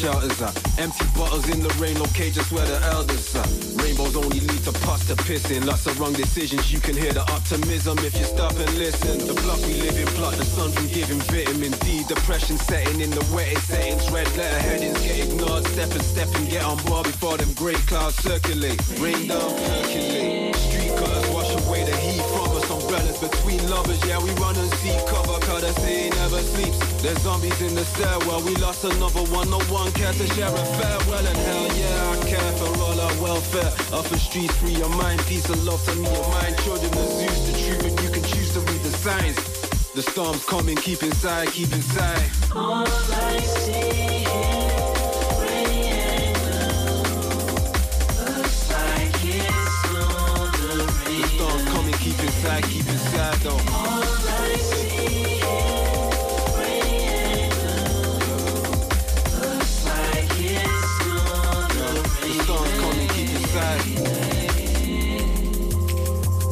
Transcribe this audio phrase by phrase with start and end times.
[0.00, 0.52] shelters are.
[0.80, 3.50] Empty bottles in the rain, no cages where the elders are.
[3.84, 5.64] Rainbows only lead to pus to pissing.
[5.66, 6.72] Lots of wrong decisions.
[6.72, 9.18] You can hear the optimism if you stop and listen.
[9.26, 12.02] The block we live in, plot the sun from giving vitamin D.
[12.08, 14.10] Depression setting in the wettest settings.
[14.10, 15.66] Red letter headings get ignored.
[15.66, 18.80] Step and step and get on board before them grey clouds circulate.
[18.98, 20.56] Rain down, percolate.
[20.56, 21.19] Street cutters
[23.20, 24.00] between lovers.
[24.08, 25.38] Yeah, we run and see cover.
[25.44, 26.78] Cause the city never sleeps.
[27.02, 28.42] There's zombies in the stairwell.
[28.42, 29.50] We lost another one.
[29.50, 31.26] No one cares to share a farewell.
[31.26, 33.70] And hell yeah, I care for all our welfare.
[33.96, 35.20] Off the streets, free your mind.
[35.26, 36.56] Peace and love to me, your mind.
[36.64, 39.36] Children, the Zeus, the truth, and you can choose to read the signs.
[39.92, 42.30] The storm's coming, keep inside, keep inside.
[42.54, 43.89] All I see
[52.40, 53.50] inside, keep inside though.
[53.50, 54.96] All I see
[55.34, 55.40] is
[56.54, 56.80] gray
[57.36, 58.80] and blue.
[59.40, 61.84] Looks like it's gonna The
[62.26, 62.40] rain.
[62.44, 63.82] storm's coming, keep inside.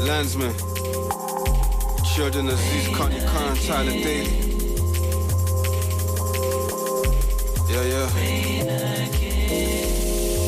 [0.06, 0.54] Lenzman.
[2.14, 2.58] Children of.
[7.70, 8.08] Yeah, yeah.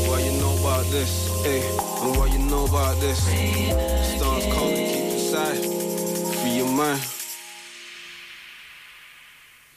[0.09, 1.13] What you know about this?
[1.43, 1.63] Hey,
[2.03, 3.19] and what you know about this?
[4.17, 4.90] Storms coming,
[5.31, 5.65] inside.
[6.41, 7.01] Free your mind.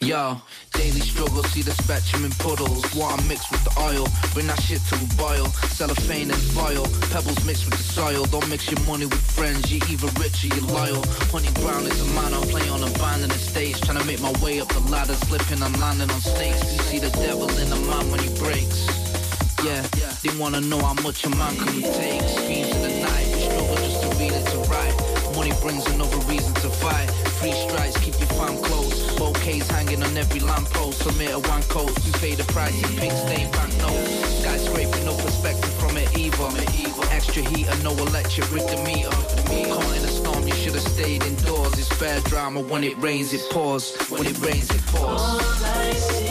[0.02, 0.42] Yo,
[0.74, 2.84] daily struggle, see the spectrum in puddles.
[2.94, 5.48] Water mixed with the oil, bring that shit to a boil.
[5.78, 8.26] Cellophane and foil, pebbles mixed with the soil.
[8.26, 11.02] Don't mix your money with friends, you either rich or you loyal.
[11.32, 13.80] Honey Brown is a man, I play on abandoned estates.
[13.80, 16.74] Trying to make my way up the ladder, slipping and landing on stakes.
[16.74, 18.84] You see the devil in a man when he breaks.
[19.64, 19.82] Yeah,
[20.22, 22.83] they wanna know how much a man can take.
[25.64, 27.10] Brings another reason to fight.
[27.40, 29.18] Free strikes, keep your fam close.
[29.18, 31.00] Bouquets hanging on every lamppost.
[31.02, 34.44] Submit a one coat, you pay the price in pink stain banknotes.
[34.44, 36.50] Skyscraping, no perspective from it either.
[37.12, 39.10] Extra heat and no electric with the meter.
[39.74, 41.74] Caught in a storm, you should have stayed indoors.
[41.80, 43.96] It's fair drama when it rains, it pours.
[44.10, 46.23] When it rains, it pours.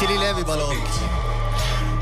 [0.00, 1.00] E te li levo i balocchi.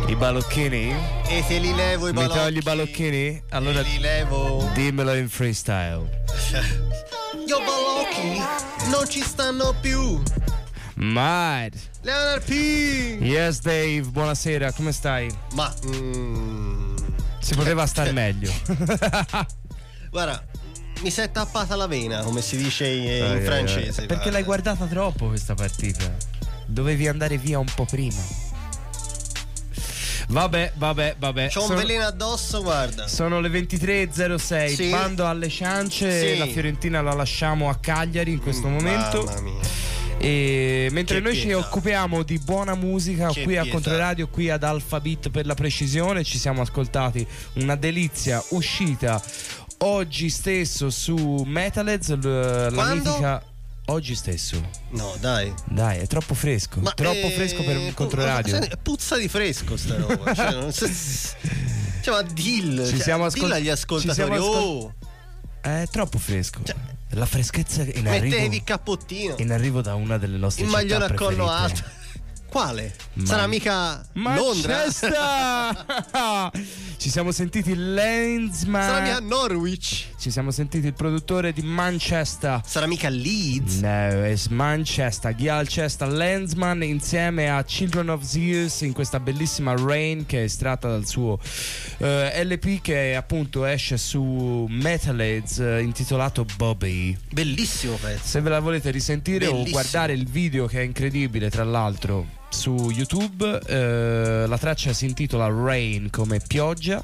[0.07, 0.95] I balocchini?
[1.27, 2.39] E te li levo i Mi balocchi.
[2.39, 3.43] togli i balocchini?
[3.51, 4.71] Allora li levo.
[4.73, 6.09] dimmelo in freestyle.
[7.47, 8.41] Io balocchi
[8.91, 10.23] non ci stanno più.
[10.95, 11.73] Mad.
[12.03, 13.21] Leonard P.
[13.21, 15.29] Yes Dave, buonasera, come stai?
[15.55, 16.97] Ma mm,
[17.41, 18.53] Si poteva star meglio.
[20.11, 20.45] guarda,
[21.01, 24.03] mi si è tappata la vena, come si dice in, ai, francese.
[24.03, 24.07] ai.
[24.07, 24.31] Perché guarda.
[24.31, 26.37] l'hai guardata troppo questa partita?
[26.71, 28.21] Dovevi andare via un po' prima.
[30.31, 31.49] Vabbè, vabbè, vabbè.
[31.49, 33.09] C'ho un Sono- veleno addosso, guarda.
[33.09, 34.91] Sono le 23.06, Sì.
[34.91, 36.39] bando alle ciance, Sì.
[36.39, 39.25] la Fiorentina la lasciamo a Cagliari in questo momento.
[39.25, 39.61] Mamma mia.
[40.19, 41.59] E mentre Che noi ci pietà.
[41.61, 43.77] occupiamo di buona musica Che qui a pietà.
[43.77, 49.23] Controradio, qui ad Alphabet per la precisione, ci siamo ascoltati una delizia uscita
[49.79, 51.15] oggi stesso su
[51.47, 53.09] Metalheads la Quando?
[53.11, 53.43] mitica
[53.89, 54.61] oggi stesso.
[54.91, 55.53] No, dai.
[55.67, 58.59] Dai, è troppo fresco, troppo eh, fresco per un controradio.
[58.59, 60.35] ma- Puzza di fresco sta roba.
[60.35, 60.87] cioè, non so-
[62.03, 62.85] cioè, ma dill.
[62.85, 64.35] Ci cioè, siamo ascol- agli ascoltatori.
[64.37, 64.95] ascol- oh,
[65.61, 66.61] È troppo fresco.
[66.65, 66.77] Cioè,
[67.13, 69.35] la freschezza in arrivo, mettevi il cappottino.
[69.39, 71.83] in arrivo da una delle nostre Il città maglione a collo alto.
[72.51, 72.95] Quale?
[73.15, 74.85] Ma- Sarà mica Londra?
[74.85, 76.51] Manchester!
[76.99, 78.83] Ci siamo sentiti Lensman.
[78.83, 80.07] Sarà mica Norwich?
[80.19, 82.61] Ci siamo sentiti il produttore di Manchester.
[82.65, 83.81] Sarà mica Leeds?
[83.81, 90.41] No, è Manchester, Gyalchester Lensman insieme a Children of Zeus in questa bellissima Rain che
[90.41, 91.39] è estratta dal suo
[91.99, 97.17] eh, LP che appunto esce su Metalheads eh, intitolato Bobby.
[97.31, 98.23] Bellissimo pezzo.
[98.25, 99.71] Se ve la volete risentire o Bellissimo.
[99.73, 105.49] guardare il video che è incredibile tra l'altro su YouTube, eh, la traccia si intitola
[105.49, 107.03] Rain come pioggia.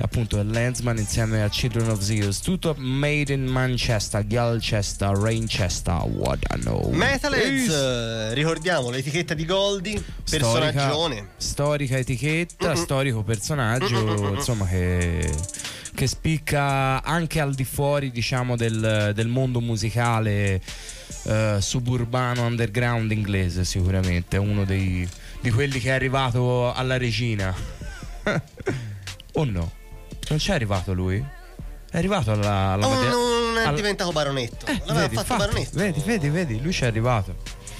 [0.00, 6.02] E appunto è Lensman insieme a Children of Zeus, tutto made in Manchester, Galchester, Rainchester,
[6.04, 6.88] what I know.
[6.92, 11.28] Metalheads, ricordiamo l'etichetta di Goldie, Storica- personaggione.
[11.36, 12.76] Storica etichetta, Mm-mm.
[12.76, 15.28] storico personaggio, insomma che,
[15.92, 20.60] che spicca anche al di fuori diciamo del, del mondo musicale
[21.28, 25.06] eh, suburbano underground inglese sicuramente, è uno dei,
[25.40, 27.54] di quelli che è arrivato alla regina.
[29.34, 29.72] o no?
[30.28, 31.22] Non c'è arrivato lui?
[31.90, 32.72] È arrivato alla...
[32.72, 34.66] alla Oh, Made- non è alla- diventato baronetto.
[34.66, 35.78] Eh, L'aveva vedi, fatto infatti, baronetto.
[35.78, 37.36] vedi, vedi, vedi, lui ci è arrivato.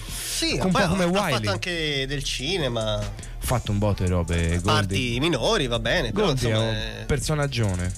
[0.07, 1.33] Sì, un po' come ha, ha Wiley.
[1.33, 4.61] fatto anche del cinema, Ha fatto un botto di robe.
[4.63, 6.13] Parti minori, va bene.
[6.13, 7.93] Goldie è insomma, un eh, personaggione.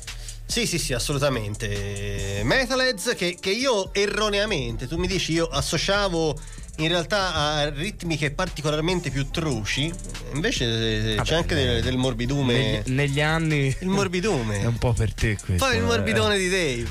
[0.50, 2.40] Sì, sì, sì, assolutamente.
[2.42, 6.36] Metalheads che, che io erroneamente, tu mi dici, io associavo
[6.78, 9.92] in realtà a ritmiche particolarmente più truci,
[10.32, 12.82] invece eh, Vabbè, c'è anche del, del morbidume.
[12.84, 14.58] Negli, negli anni Il morbidume.
[14.62, 15.64] è un po' per te questo.
[15.64, 15.86] Poi il eh.
[15.86, 16.88] morbidone di Dave.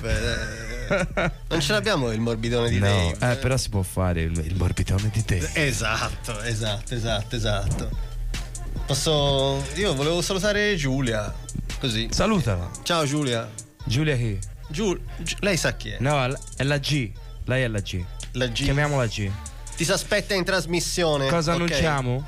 [0.65, 0.67] eh.
[1.49, 2.85] Non ce l'abbiamo il morbidone di No,
[3.19, 3.33] Dave.
[3.33, 5.49] eh, però si può fare il, il morbidone di te.
[5.53, 7.89] Esatto, esatto, esatto, esatto.
[8.85, 9.63] Posso.
[9.75, 11.31] Io volevo salutare Giulia.
[11.79, 12.09] Così.
[12.11, 12.69] Salutala.
[12.83, 13.49] Ciao Giulia.
[13.85, 14.37] Giulia chi?
[14.67, 15.97] Giul- Gi- lei sa chi è?
[15.99, 16.21] No,
[16.57, 17.11] è la G.
[17.45, 18.03] Lei è la G.
[18.33, 18.63] La G.
[18.63, 19.31] Chiamiamola G.
[19.77, 21.29] Ti si aspetta in trasmissione.
[21.29, 21.61] Cosa ok?
[21.61, 22.27] annunciamo?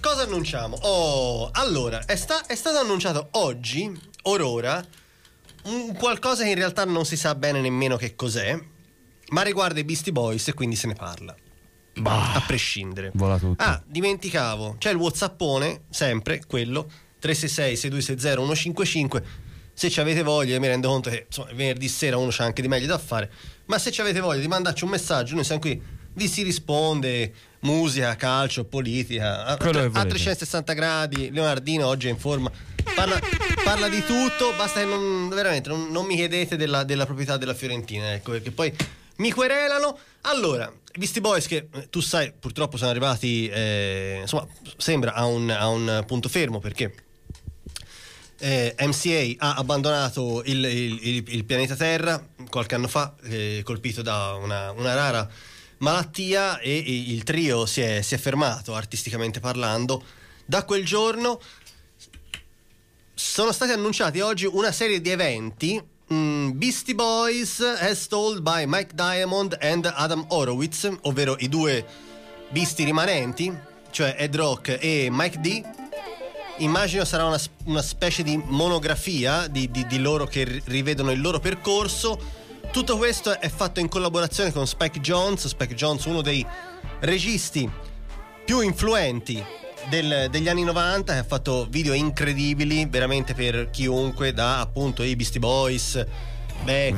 [0.00, 0.76] Cosa annunciamo?
[0.82, 3.90] Oh, allora, è, sta- è stato annunciato oggi,
[4.22, 4.84] or ora,
[5.64, 8.58] un qualcosa che in realtà non si sa bene nemmeno che cos'è,
[9.28, 11.34] ma riguarda i Beastie Boys e quindi se ne parla.
[12.02, 13.10] A prescindere.
[13.14, 13.62] Vola tutto.
[13.62, 19.22] Ah, dimenticavo, c'è il Whatsappone, sempre quello 366 6260 155.
[19.72, 22.68] Se ci avete voglia, mi rendo conto che insomma, venerdì sera uno c'ha anche di
[22.68, 23.30] meglio da fare.
[23.66, 25.80] Ma se ci avete voglia di mandarci un messaggio, noi siamo qui,
[26.14, 30.08] vi si risponde musica, calcio, politica, a, a volete.
[30.08, 31.30] 360 gradi.
[31.30, 32.50] Leonardino oggi è in forma.
[32.94, 33.18] Parla,
[33.62, 37.54] parla di tutto, basta che non, veramente non, non mi chiedete della, della proprietà della
[37.54, 38.74] Fiorentina, ecco, perché poi
[39.16, 39.96] mi querelano.
[40.22, 44.46] Allora, Beastie Boys che eh, tu sai, purtroppo sono arrivati, eh, insomma,
[44.76, 46.92] sembra a un, a un punto fermo perché
[48.40, 54.34] eh, MCA ha abbandonato il, il- il- pianeta Terra qualche anno fa, eh, colpito da
[54.34, 55.28] una, una rara
[55.78, 60.02] malattia e, e il trio si è, si è fermato artisticamente parlando.
[60.44, 61.40] Da quel giorno
[63.14, 65.80] sono stati annunciati oggi una serie di eventi.
[66.12, 71.84] mm, Beastie Boys as told by Mike Diamond and Adam Horowitz, ovvero i due
[72.48, 73.54] Beastie rimanenti,
[73.90, 75.62] cioè Ed Rock e Mike D.
[76.60, 81.20] Immagino sarà una, una specie di monografia di, di- di loro che ri- rivedono il
[81.20, 82.18] loro percorso.
[82.70, 85.46] Tutto questo è fatto in collaborazione con Spike Jones.
[85.46, 86.44] Spike Jones, uno dei
[87.00, 87.68] registi
[88.44, 89.42] più influenti
[89.88, 95.16] del- degli anni 90, che ha fatto video incredibili veramente per chiunque, da appunto i
[95.16, 96.04] Beastie Boys,
[96.62, 96.92] Beck.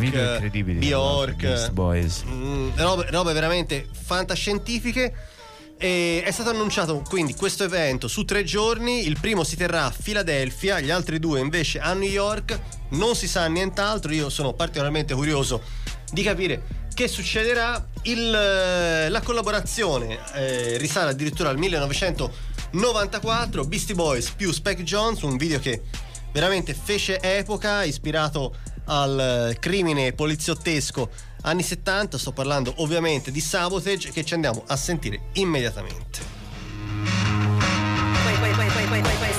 [0.81, 2.23] Bjork, Beast Boys.
[2.27, 5.15] Mm, robe, robe veramente fantascientifiche.
[5.85, 9.05] E è stato annunciato quindi questo evento su tre giorni.
[9.05, 12.57] Il primo si terrà a Filadelfia, gli altri due invece a New York.
[12.91, 14.13] Non si sa nient'altro.
[14.13, 15.61] Io sono particolarmente curioso
[16.13, 16.63] di capire
[16.95, 17.85] che succederà.
[18.03, 23.65] Il, eh, la collaborazione eh, risale addirittura al 1994.
[23.65, 25.83] Beastie Boys più Spec Jones, un video che
[26.31, 31.11] veramente fece epoca, ispirato al eh, crimine poliziottesco
[31.43, 32.19] anni 70.
[32.19, 36.21] Sto parlando ovviamente di Sabotage che ci andiamo a sentire immediatamente.
[38.25, 39.32] Que- que- que-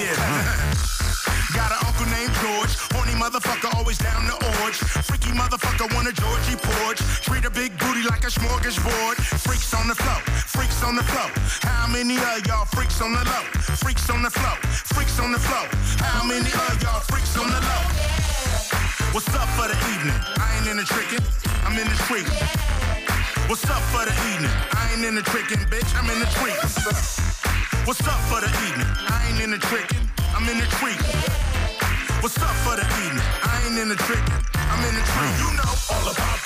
[0.00, 0.16] go.
[1.56, 2.72] Got an uncle named George.
[2.92, 4.76] Horny motherfucker, always down to orge.
[5.08, 7.00] Freaky motherfucker, want a Georgie porch.
[7.24, 9.16] Treat a big booty like a smorgasbord.
[9.40, 11.28] Freaks on the flow, freaks on the flow.
[11.62, 13.44] How many of y'all freaks on the low?
[13.80, 14.56] Freaks on the flow,
[14.92, 15.64] freaks on the flow.
[16.04, 17.84] How many of y'all freaks on the low?
[19.14, 20.18] What's up for the evening?
[20.36, 21.24] I ain't in the trickin',
[21.64, 22.28] I'm in the street.
[23.48, 24.52] What's up for the evening?
[24.76, 27.45] I ain't in the trickin', bitch, I'm in the street.
[27.86, 28.84] What's up for the evening?
[29.06, 30.98] I ain't in the trickin', I'm in the treat.
[32.20, 33.22] What's up for the evening?
[33.44, 35.38] I ain't in the trickin', I'm in the treat.
[35.38, 36.45] You know all about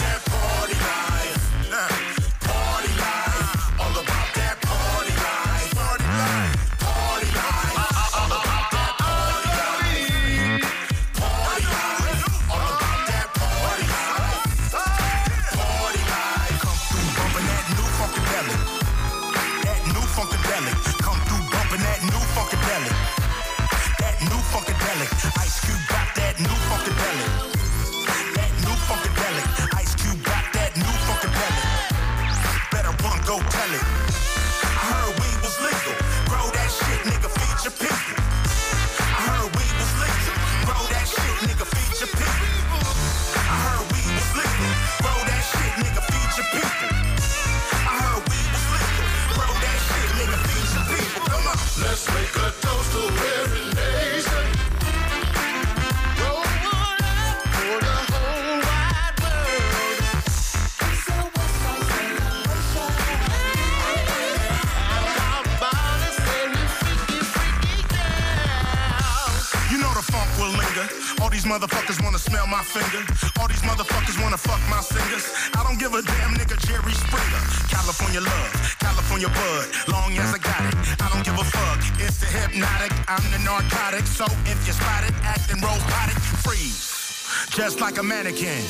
[88.00, 88.64] a mannequin.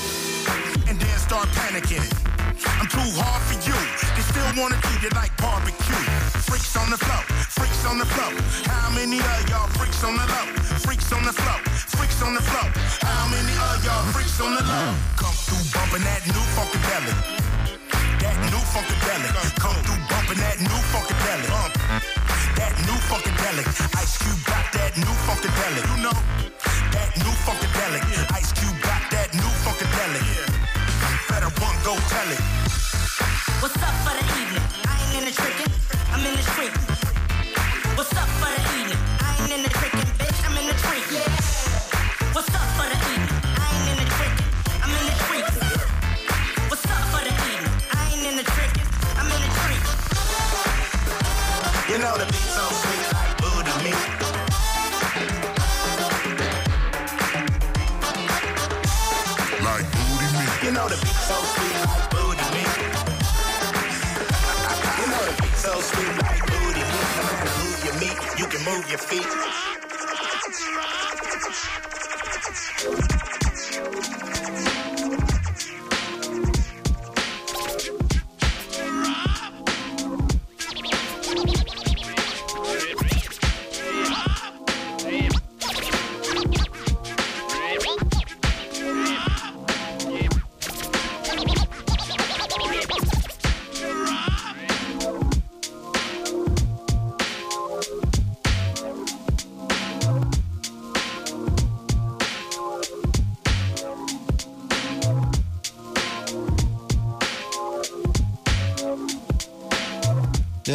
[0.91, 2.03] And then start panicking.
[2.83, 3.79] I'm too hard for you.
[4.19, 6.03] They still wanna eat it like barbecue.
[6.51, 8.31] Freaks on the flow, freaks on the flow.
[8.67, 10.47] How many of y'all freaks on the low?
[10.83, 11.59] Freaks on the flow,
[11.95, 12.67] freaks on the flow.
[13.07, 14.99] How many of y'all freaks on the low?
[15.15, 17.19] Come through bumping that new funkadelic.
[18.19, 19.35] That new funkadelic.
[19.63, 21.71] Come through bumping that new funkadelic.
[22.59, 23.67] That new funkadelic.
[23.95, 25.87] Ice Cube got that new funkadelic.
[25.87, 26.40] You know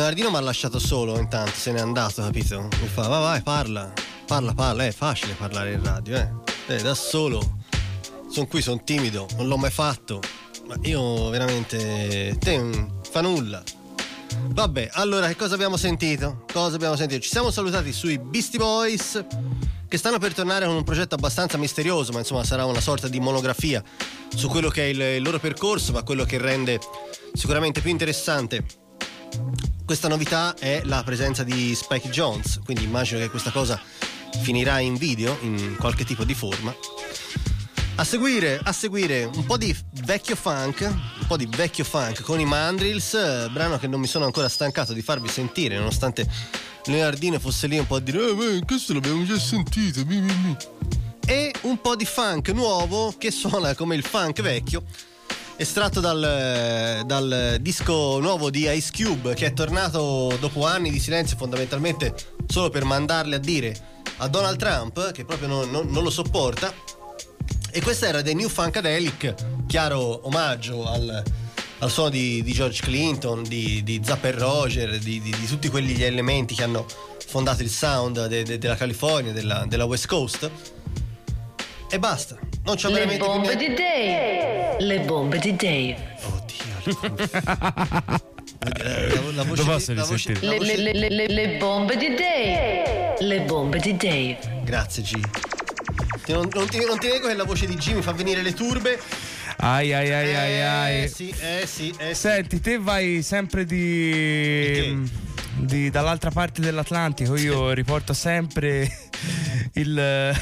[0.05, 2.61] Leonardino mi ha lasciato solo intanto, se n'è andato, capito?
[2.79, 3.91] Mi fa, vai vai, parla,
[4.27, 6.29] parla, parla, è facile parlare in radio, eh.
[6.67, 7.57] Eh, da solo.
[8.29, 10.21] Sono qui, sono timido, non l'ho mai fatto.
[10.67, 12.37] Ma io veramente.
[12.39, 13.63] Te non fa nulla.
[14.49, 16.45] Vabbè, allora che cosa abbiamo sentito?
[16.53, 17.21] Cosa abbiamo sentito?
[17.21, 19.25] Ci siamo salutati sui Beastie Boys
[19.87, 23.19] che stanno per tornare con un progetto abbastanza misterioso, ma insomma sarà una sorta di
[23.19, 23.83] monografia
[24.35, 26.79] su quello che è il, il loro percorso, ma quello che rende
[27.33, 28.83] sicuramente più interessante
[29.85, 33.79] questa novità è la presenza di Spike Jones, quindi immagino che questa cosa
[34.41, 36.75] finirà in video, in qualche tipo di forma.
[37.97, 42.39] A seguire, a seguire un po' di vecchio funk, un po' di vecchio funk con
[42.39, 46.27] i Mandrills, brano che non mi sono ancora stancato di farvi sentire, nonostante
[46.85, 50.35] Leonardino fosse lì un po' a dire, eh, beh, questo l'abbiamo già sentito, mi, mi,
[50.35, 50.57] mi."
[51.27, 54.83] E un po' di funk nuovo che suona come il funk vecchio,
[55.57, 61.37] estratto dal, dal disco nuovo di Ice Cube, che è tornato dopo anni di silenzio
[61.37, 62.13] fondamentalmente
[62.47, 63.75] solo per mandarle a dire
[64.17, 66.73] a Donald Trump, che proprio non- non- non lo sopporta,
[67.71, 69.33] e questa era The New Funkadelic,
[69.67, 71.23] chiaro omaggio al,
[71.79, 76.01] al suono di, di George Clinton, di, di Zapper Roger, di, di- di tutti quegli
[76.03, 76.85] elementi che hanno
[77.27, 80.49] fondato il sound de- de- della California, della, della West Coast.
[81.89, 82.37] E basta.
[82.65, 84.75] Non c'è Le bombe niente- di Dave.
[84.79, 86.13] Le bombe di Dave.
[88.65, 90.39] La, la voce Lo di- posso la voce- risentire?
[90.45, 93.15] la Le, voce- le- le- le- le bombe di Dave.
[93.19, 94.37] Le bombe di Dave.
[94.63, 95.19] Grazie G.
[96.27, 98.53] Non, non ti, non ti nego che la voce di G mi fa venire le
[98.53, 98.99] turbe.
[99.57, 100.61] Ai ai ai ai Eh
[101.01, 101.07] ai.
[101.07, 102.19] sì, eh sì, eh sì.
[102.21, 105.07] Senti, te vai sempre di,
[105.55, 107.35] di- dall'altra parte dell'Atlantico.
[107.37, 108.89] Io riporto sempre
[109.73, 110.35] il,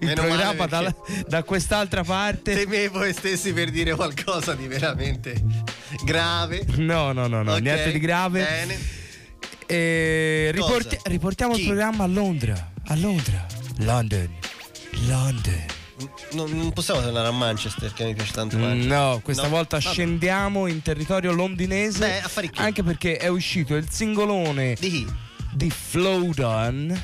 [0.00, 0.94] il programma dalla-
[1.26, 2.54] da quest'altra parte.
[2.54, 5.42] Temevo e stessi per dire qualcosa di veramente
[6.04, 6.64] grave.
[6.76, 8.86] No, no, no, no, Ok, niente di grave.
[9.66, 11.60] E riporti- riportiamo Chi?
[11.60, 12.72] il programma a Londra.
[12.86, 13.46] A Londra.
[13.78, 14.28] London.
[15.06, 15.64] London.
[16.32, 18.96] Non, non possiamo tornare a Manchester che mi piace tanto Manchester.
[18.96, 19.90] No, questa No, volta vabbè.
[19.90, 21.98] scendiamo in territorio londinese.
[21.98, 22.60] Beh, affari chi?
[22.60, 25.06] Anche perché è uscito il singolone Di chi?
[25.52, 27.02] di Flowdown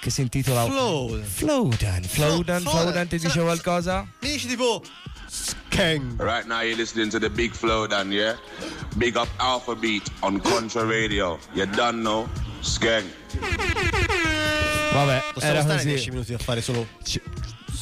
[0.00, 1.20] che si intitola Flow.
[1.22, 2.02] Flowdown.
[2.04, 4.06] Flowdown, Flo- Flowdown ti dice qualcosa?
[4.20, 4.82] Mi dici tipo
[5.26, 6.20] Skang.
[6.22, 8.36] Right now you're listening to the Big Flow down, yeah?
[8.96, 11.38] Big up Alpha Beat on Contra Radio.
[11.52, 12.28] You done know?
[12.60, 13.04] Skeng.
[14.92, 15.88] Vabbè, Possiamo era stare così.
[15.88, 16.86] 10 minuti a fare solo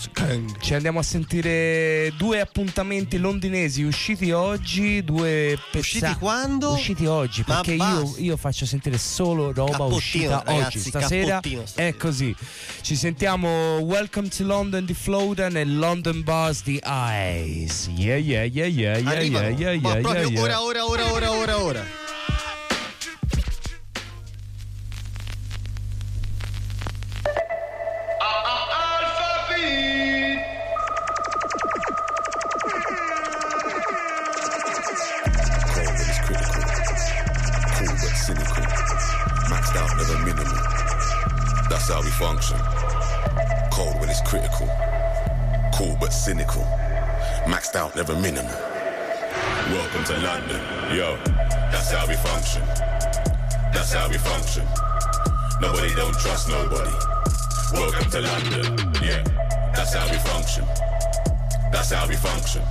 [0.02, 0.58] Skang.
[0.60, 6.72] ci andiamo a sentire due appuntamenti londinesi usciti oggi, due pezza- Usciti quando?
[6.72, 10.88] Usciti oggi, Ma perché io, io faccio sentire solo roba Cappottino, uscita ragazzi, oggi.
[10.88, 11.86] Stasera stasera.
[11.88, 12.34] è così.
[12.80, 17.88] Ci sentiamo Welcome to London di Flowden e London Buzz di Eyes.
[17.94, 19.48] Yeah, yeah, yeah, yeah, yeah, Arrivano.
[19.48, 21.86] yeah, yeah, Ma yeah, proprio yeah, ora, ora, ora, ora, ora, ora.
[42.42, 43.70] Function.
[43.70, 44.68] Cold when it's critical.
[45.74, 46.62] Cool but cynical.
[47.46, 48.54] Maxed out, never minimal.
[49.70, 50.60] Welcome to London.
[50.94, 51.16] Yo,
[51.70, 52.62] that's how we function.
[53.72, 54.66] That's how we function.
[55.60, 56.90] Nobody don't trust nobody.
[57.72, 58.92] Welcome to London.
[59.02, 59.22] Yeah,
[59.74, 60.64] that's how we function.
[61.70, 62.62] That's how we function.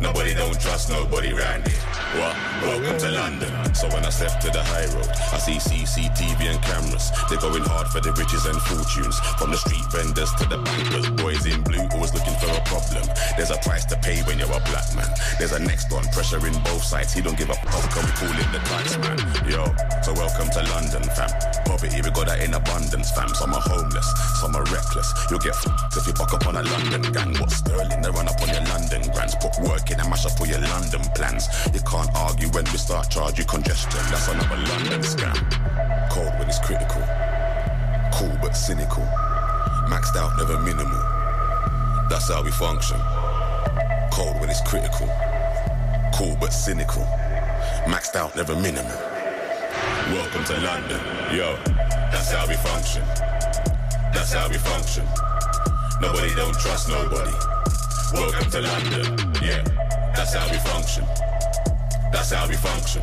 [0.00, 1.91] Nobody don't trust nobody round here.
[2.12, 2.36] What?
[2.60, 3.48] Welcome to London.
[3.74, 7.08] So when I step to the high road, I see CCTV and cameras.
[7.32, 9.16] They're going hard for the riches and fortunes.
[9.40, 13.08] From the street vendors to the bankers, boys in blue always looking for a problem.
[13.40, 15.08] There's a price to pay when you're a black man.
[15.40, 17.16] There's a next one, pressure in both sides.
[17.16, 19.16] He don't give a fuck, we call him the tax man?
[19.48, 19.64] Yo,
[20.04, 21.32] so welcome to London, fam.
[21.64, 23.32] Poverty, we got that in abundance, fam.
[23.32, 25.08] Some are homeless, some are reckless.
[25.32, 27.32] You'll get f***ed if you buck up on a London gang.
[27.40, 28.04] What sterling?
[28.04, 29.34] They run up on your London grants.
[29.40, 31.48] Put work in and mash up all your London plans.
[31.72, 34.00] You can't argue when we start charge you congestion.
[34.10, 35.36] That's another London scam.
[36.10, 37.02] Cold when it's critical.
[38.14, 39.04] Cool but cynical.
[39.88, 41.02] Maxed out, never minimal.
[42.08, 42.98] That's how we function.
[44.12, 45.08] Cold when it's critical.
[46.14, 47.02] Cool but cynical.
[47.86, 48.98] Maxed out, never minimal.
[50.10, 51.00] Welcome to London.
[51.34, 51.56] Yo,
[52.10, 53.02] that's how we function.
[54.12, 55.04] That's how we function.
[56.00, 57.32] Nobody don't trust nobody.
[58.12, 59.32] Welcome to London.
[59.42, 59.62] Yeah,
[60.14, 61.04] that's how we function.
[62.12, 63.02] That's how we function.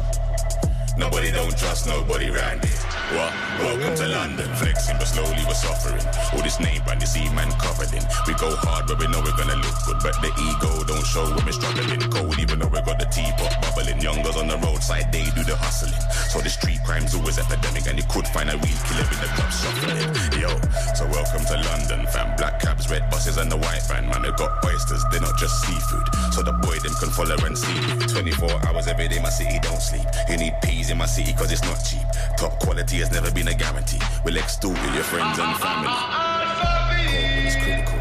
[0.98, 2.88] Nobody don't trust nobody round here.
[3.10, 3.34] What?
[3.58, 4.45] Welcome to London.
[4.54, 6.06] Flexing but slowly we're suffering.
[6.30, 8.06] All this name brand, you see man covered in.
[8.30, 9.98] We go hard, but we know we're gonna look good.
[9.98, 11.98] But the ego don't show when we're struggling.
[12.13, 13.98] Cold, even though we got the teapot bubbling.
[13.98, 15.98] Youngers on the roadside, they do the hustling.
[16.30, 19.30] So the street crime's always epidemic, and you could find a real killer in the
[19.34, 20.06] club shuffling.
[20.38, 20.54] Yo,
[20.93, 22.38] so welcome to London, fam.
[22.38, 24.06] Black cabs, red buses, and the white van.
[24.06, 26.06] Man, they got oysters, they're not just seafood.
[26.30, 27.74] So the boy them can follow and see.
[28.06, 30.06] 24 hours every day, my city don't sleep.
[30.30, 32.06] You need peas in my city, cause it's not cheap.
[32.38, 33.99] Top quality has never been a guarantee.
[34.25, 35.88] We'll extol with your friends and family.
[35.88, 37.99] Cold when it's critical.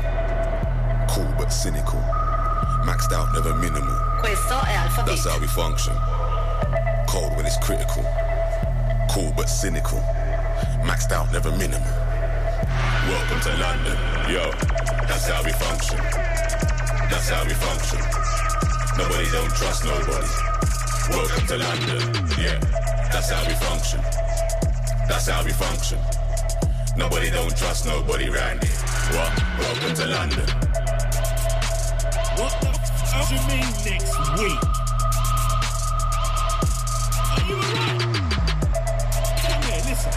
[1.06, 2.00] Cool but cynical.
[2.82, 3.94] Maxed out, never minimal.
[4.24, 5.94] Eh, Alpha That's how we function.
[7.06, 8.02] Cold when it's critical.
[9.10, 10.00] Cool but cynical.
[10.82, 11.94] Maxed out, never minimal.
[13.06, 13.96] Welcome to London.
[14.28, 14.50] Yo,
[15.06, 15.98] that's how we function.
[17.06, 18.00] That's how we function.
[18.98, 20.28] Nobody don't trust nobody.
[21.10, 22.00] Welcome to London.
[22.36, 22.58] Yeah,
[23.12, 24.27] that's how we function.
[25.08, 25.98] That's how we function.
[26.94, 28.68] Nobody don't trust nobody here.
[29.10, 29.32] What?
[29.58, 30.46] Welcome to London.
[32.36, 34.62] What the f you mean next week?
[37.32, 38.02] Are you alright?
[39.40, 40.12] Come here, listen.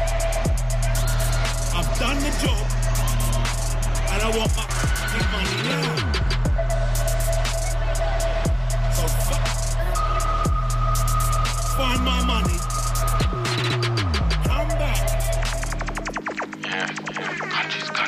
[1.73, 2.65] I've done the job,
[4.11, 4.65] and I want my
[5.31, 5.87] money now.
[8.91, 9.03] So.
[11.77, 12.70] Find my money.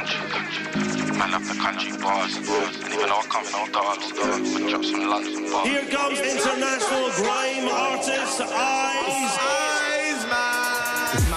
[0.06, 1.18] Country.
[1.18, 2.36] Man up the country bars.
[2.36, 5.68] And even I come from dogs, drop some London bars.
[5.68, 9.73] Here comes international grime artist Eyes.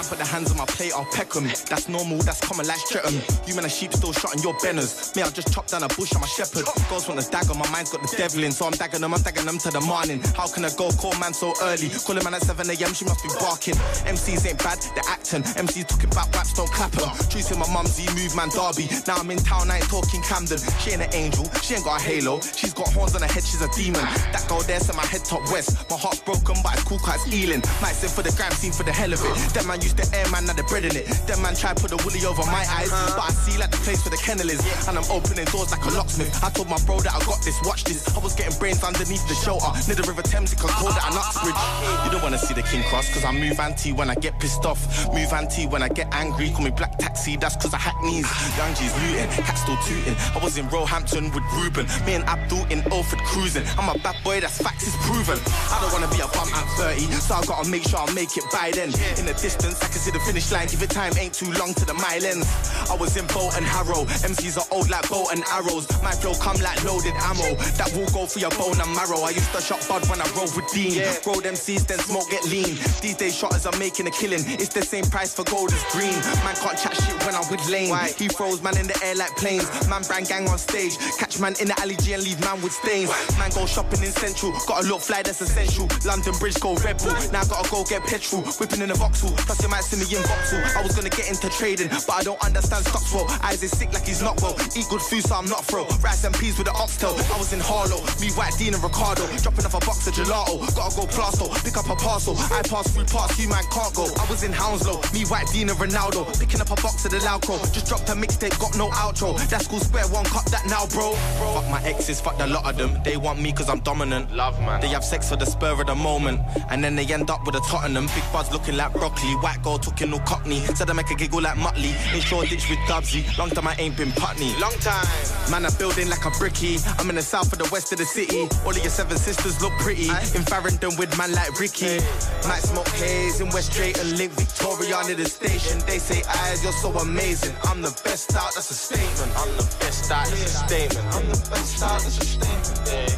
[0.09, 1.45] Put their hands on my plate, I'll peck 'em.
[1.69, 3.21] That's normal, that's common like Streatham.
[3.47, 5.15] You man a sheep still shotting your benners.
[5.17, 6.65] Me, I'll just chop down a bush, I'm a shepherd.
[6.89, 8.53] Girls want a dagger, my mind's got the devil in.
[8.53, 10.23] So I'm dagging them, I'm dagging them to the morning.
[10.37, 11.91] How can a girl call man so early?
[11.91, 13.75] Call a man at 7 a.m., she must be barking.
[14.07, 15.43] MCs ain't bad, they're acting.
[15.43, 17.11] MCs talking about raps, don't clap 'em.
[17.29, 18.89] Truth in my mum's, you move man Derby.
[19.07, 20.59] Now I'm in town, I ain't talking Camden.
[20.81, 22.41] She ain't an angel, she ain't got a halo.
[22.41, 24.05] She's got horns on her head, she's a demon.
[24.33, 25.77] That girl there sent my head top west.
[25.91, 27.63] My heart's broken, but it's cool, cause it's healing.
[27.83, 29.35] Might sing for the gram, scene for the hell of it.
[29.55, 31.07] That man used to air man, now the bread in it.
[31.27, 34.05] Them man try put the woolly over my eyes, but I see like the place
[34.05, 34.61] where the kennel is.
[34.89, 36.33] And I'm opening doors like a locksmith.
[36.43, 38.05] I told my bro that I got this, watch this.
[38.15, 39.73] I was getting brains underneath the shelter.
[39.89, 41.61] Near the River Thames, it could call that an Uxbridge.
[42.05, 44.65] You don't wanna see the king cross, cause I move anti when I get pissed
[44.65, 44.81] off.
[45.13, 46.51] Move anti when I get angry.
[46.51, 48.29] Call me black taxi, that's cause I hack knees.
[48.57, 50.17] Young G's looting, cat still tooting.
[50.35, 51.87] I was in Roehampton with Ruben.
[52.05, 53.65] Me and Abdul in Ilford cruising.
[53.79, 55.39] I'm a bad boy, that's facts is proven.
[55.71, 58.37] I don't wanna be a bum at 30, so I gotta make sure I make
[58.37, 58.91] it by then.
[59.19, 60.67] In the distance, I can see the finish line.
[60.67, 62.51] Give it time, ain't too long to the mile ends.
[62.91, 64.03] I was in boat and harrow.
[64.27, 65.87] MCs are old like bow and arrows.
[66.03, 67.55] My flow come like loaded ammo.
[67.79, 69.23] That will go for your bone and marrow.
[69.23, 70.99] I used to shot bud when I rolled with Dean.
[71.23, 72.75] Roll them seeds, then smoke get lean.
[72.99, 74.43] These days shotters are making a killing.
[74.59, 76.19] It's the same price for gold as green.
[76.43, 77.95] Man can't chat shit when I'm with Lane.
[78.19, 79.71] He throws man in the air like planes.
[79.87, 80.99] Man brand gang on stage.
[81.15, 83.15] Catch man in the alley G and leave man with stains.
[83.39, 84.51] Man go shopping in Central.
[84.67, 85.87] Gotta look fly, that's essential.
[86.03, 87.15] London Bridge go Red Bull.
[87.31, 88.43] Now I gotta go get petrol.
[88.59, 89.31] Whipping in a Vauxhall.
[89.47, 90.65] Plus you might see me in Vauxhall.
[90.73, 93.29] I was gonna get into trading, but I don't understand stocks well.
[93.45, 94.57] Eyes is sick like he's not well.
[94.73, 95.85] Eat good food, so I'm not fro.
[96.01, 97.13] Rice and peas with the oxtail.
[97.13, 98.01] I was in Harlow.
[98.21, 99.29] Me, White Dean and Ricardo.
[99.45, 100.65] Dropping off a box of gelato.
[100.73, 101.53] Gotta go plasto.
[101.63, 102.35] Pick up a parcel.
[102.57, 104.09] I pass through past you man can't go.
[104.17, 104.97] I was in Hounslow.
[105.13, 106.25] Me, White Dean and Ronaldo.
[106.41, 107.61] Picking up a box of the Lauco.
[107.75, 109.37] Just dropped a mixtape, got no outro.
[109.51, 111.13] That's cool square one, cut that now, bro.
[111.53, 112.97] Fuck my exes, fuck the lot of them.
[113.05, 114.33] They want me cause I'm dominant.
[114.33, 114.81] Love man.
[114.81, 116.41] They have sex for the spur of the moment.
[116.71, 118.07] And then they end up with a Tottenham.
[118.07, 119.35] Big buzz looking like broccoli.
[119.45, 120.61] White girl talking no cockney.
[120.79, 121.91] Said I make a giggle like Muttley.
[122.15, 123.27] In Shoreditch with Dubsy.
[123.37, 124.55] Long time I ain't been Putney.
[124.61, 125.07] Long time.
[125.51, 126.79] Man, I'm building like a bricky.
[126.99, 128.43] I'm in the south of the west of the city.
[128.65, 130.09] All of your seven sisters look pretty.
[130.37, 131.99] In Farringdon with man like Ricky.
[132.47, 134.17] Might smoke haze in West Drayton.
[134.17, 135.81] Link Victoria near the station.
[135.87, 137.55] They say, eyes, you're so amazing.
[137.65, 139.33] I'm the best out, that's a statement.
[139.35, 141.07] I'm the best out, that's a statement.
[141.15, 142.79] I'm the best out, that's a statement.
[142.87, 143.11] Yeah,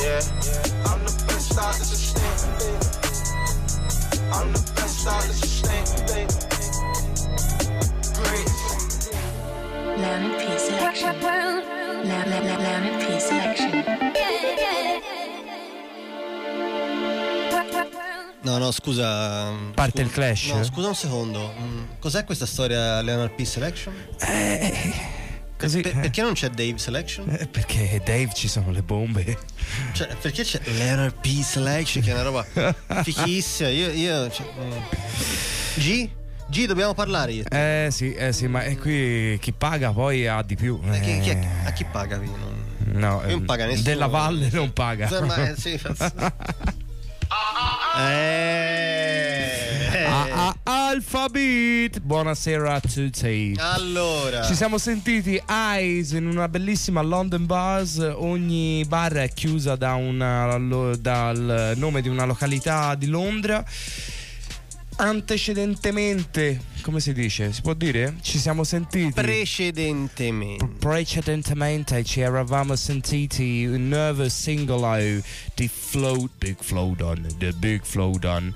[0.00, 0.88] yeah.
[0.88, 3.11] I'm the best out, that's a statement.
[4.34, 6.30] I'm the best out, a statement.
[8.16, 8.50] Great.
[9.98, 11.14] Learning P selection.
[12.04, 13.84] Learning P selection.
[18.44, 19.52] No, no, scusa.
[19.74, 20.52] Parte scusa- il clash?
[20.52, 21.52] No, scusa un secondo.
[21.58, 23.94] Mm, Cos'è questa storia Leonard P Selection?
[25.62, 27.28] Così- Per- perché non c'è Dave Selection?
[27.30, 29.38] Eh, Perché Dave ci sono le bombe.
[29.92, 32.44] Cioè, perché c'è Leonard P Selection, che è una roba
[33.02, 33.68] fichissima.
[33.70, 33.90] Io.
[33.92, 34.72] io cioè, mm.
[35.76, 36.08] G?
[36.48, 37.44] G, dobbiamo parlare io.
[37.50, 40.78] Eh sì, eh sì, ma è qui chi paga poi ha di più.
[40.90, 42.16] Eh, chi- chi è- Eh, a chi paga?
[42.16, 42.50] Non-
[42.84, 43.84] No, non ehm, paga nessuno.
[43.84, 45.04] Della Valle non paga.
[45.10, 45.80] Insomma, eh, sì.
[48.08, 49.41] Eh.
[50.30, 51.98] Ah, Alphabet.
[52.00, 53.54] Buonasera a tutti.
[53.58, 57.96] Allora, Ci siamo sentiti Eyes in una bellissima London Bars.
[58.14, 60.56] Ogni bar è chiusa da una-
[61.00, 63.64] dal nome di una località di Londra.
[64.96, 67.52] Antecedentemente, come si dice?
[67.52, 68.14] Si può dire?
[68.20, 69.10] Ci siamo sentiti.
[69.12, 70.64] precedentemente.
[70.78, 74.96] Precedentemente ci eravamo sentiti un nuovo singolo
[75.54, 78.54] di Float Big Flowdown, The Big Flowdown.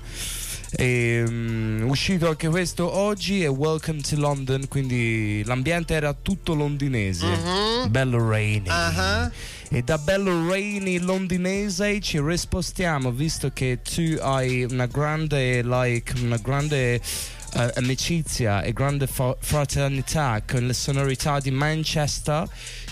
[0.79, 7.25] E, mm, uscito anche questo oggi è Welcome to London, quindi l'ambiente era tutto londinese,
[7.25, 7.89] Mhm.
[7.89, 8.69] bello rainy.
[8.69, 9.31] Ah,
[9.69, 16.37] E da bello rainy londinese ci rispostiamo, visto che tu hai una grande, like, una
[16.37, 17.01] grande
[17.57, 22.47] eh, amicizia e grande fa- fraternità con le sonorità di Manchester.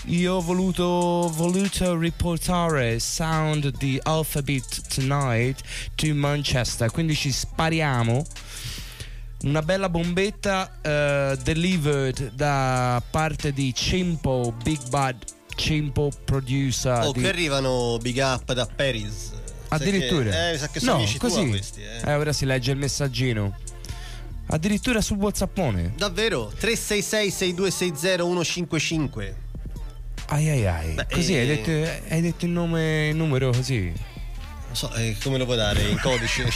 [0.06, 5.60] Io ho voluto, voluto riportare sound di Alphabet Tonight
[5.94, 8.24] to Manchester, quindi ci spariamo.
[9.42, 15.16] Una bella bombetta eh, delivered da parte di Cimpo Big Bad
[15.54, 19.32] Cimpo producer Oh, di- che arrivano big up da Paris.
[19.68, 22.00] Addirittura che- eh, sa che sono no così questi, eh.
[22.10, 23.56] Eh, ora si legge il messaggino
[24.48, 26.46] addirittura su whatsappone Davvero?
[26.58, 29.36] 366 6260 155.
[30.28, 31.70] ai ai ai Beh, così eh, hai, detto,
[32.08, 33.92] hai detto il nome il numero così
[34.66, 36.50] Non so, eh, come lo puoi dare in codice?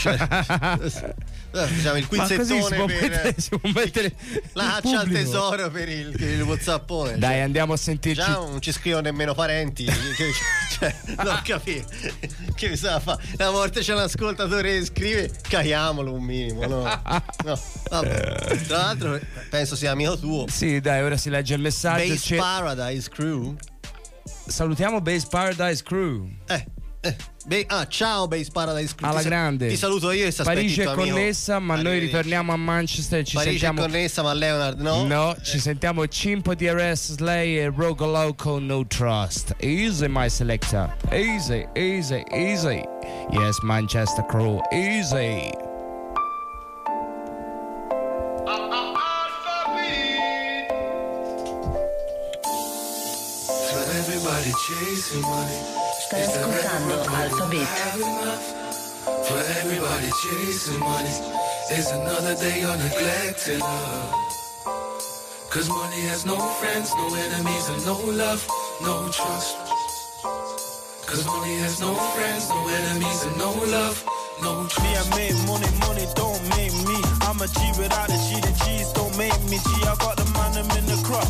[1.51, 4.15] Cioè, eh, diciamo il così si quizzettone può per mettere, si può mettere
[4.53, 7.17] la il caccia al tesoro per il, il whatsappone.
[7.17, 9.83] dai cioè, andiamo a sentirci Già non ci scrivono nemmeno parenti.
[9.83, 10.31] che-
[10.79, 11.83] cioè, non capire.
[12.55, 13.17] Che mi sa fa?
[13.37, 16.65] Una volta c'è un ascoltatore che scrive, caiamolo un minimo.
[16.67, 16.83] No,
[17.43, 17.59] no.
[17.89, 18.57] Vabbè.
[18.67, 19.19] Tra l'altro,
[19.49, 20.45] penso sia amico tuo.
[20.47, 23.55] sì dai ora si legge il messaggio Base C'è- Paradise Crew.
[24.47, 26.65] salutiamo Base Paradise Crew Eh,
[27.01, 27.15] eh.
[27.45, 29.09] Be- ah, ciao Base Paradise Crew.
[29.09, 31.15] alla Ti grande Ti saluto io e aspetti Parigi è tuo amico.
[31.15, 35.05] connessa ma noi ritorniamo a Manchester e ci Parigi sentiamo è connessa, ma Leonard no.
[35.05, 39.55] No, ci sentiamo Cimpo DRS Slay e Rogue Loco No Trust.
[39.59, 40.95] Easy, my selector.
[41.09, 42.83] Easy, easy, easy.
[43.31, 44.59] Yes, Manchester crew.
[44.71, 45.49] Easy.
[53.93, 55.80] Everybody chasing money.
[56.11, 57.67] Stai ascoltando Alpha Beat.
[59.23, 61.07] For everybody chasing money.
[61.69, 64.11] There's another day of neglected love.
[65.49, 68.45] Cause money has no friends, no enemies, and no love,
[68.81, 69.55] no trust.
[71.07, 74.03] Cause money has no friends, no enemies, and no love,
[74.43, 74.83] no trust.
[74.83, 76.99] Me, I make money, money don't make me.
[77.23, 79.69] I'm a G without a G, the G's don't make me G.
[79.87, 81.23] I got the man, I'm in the crop.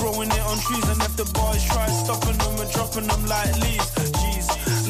[0.00, 3.52] Growing it on trees, and if the boys try stopping them and dropping them like
[3.60, 3.92] leaves.
[3.92, 4.21] G's,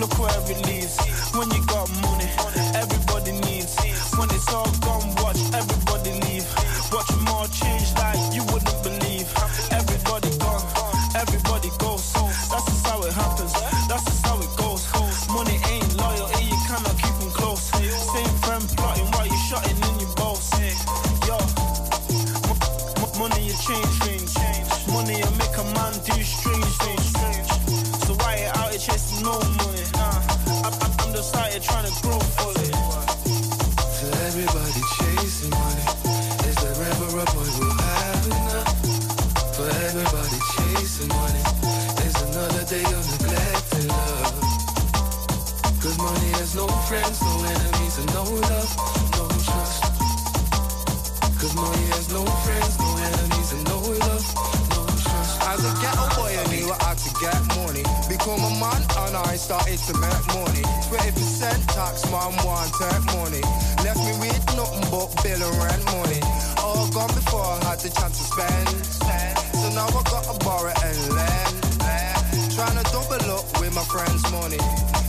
[0.02, 0.98] look where it leads.
[1.32, 2.28] When you got money,
[2.74, 3.76] everybody needs.
[4.16, 5.81] When it's all gone, watch everybody
[35.42, 35.82] chasing money.
[36.48, 38.70] Is there ever a boy who have enough?
[39.56, 41.42] For everybody chasing money.
[41.96, 44.34] There's another day of neglected love.
[45.82, 47.31] Cause money has no friends, no
[59.52, 60.64] started to make money.
[60.88, 63.44] 20% tax, man, one take money.
[63.84, 66.20] Left me with nothing but bill and rent money.
[66.56, 68.68] All gone before I had the chance to spend.
[69.60, 71.54] So now I gotta borrow and lend.
[72.56, 74.60] Trying to double up with my friends' money.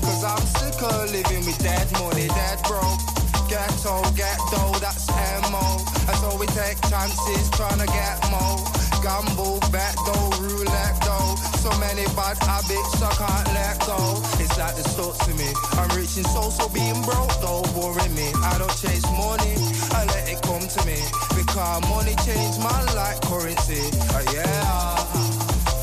[0.03, 2.99] Cause I'm sick of living with dead money, dead broke.
[3.47, 5.07] Ghetto, get dough, that's
[5.55, 5.79] MO.
[6.03, 8.82] And so we take chances trying to get more.
[9.03, 11.35] Gamble, bet dough, roulette dough.
[11.59, 13.99] So many bad habits I can't let go.
[14.39, 15.51] It's like the stuck to me.
[15.75, 18.31] I'm reaching so so being broke don't worry me.
[18.31, 19.59] I don't chase money,
[19.91, 20.95] I let it come to me.
[21.35, 23.83] Because money changed my life currency.
[24.15, 24.95] Oh yeah.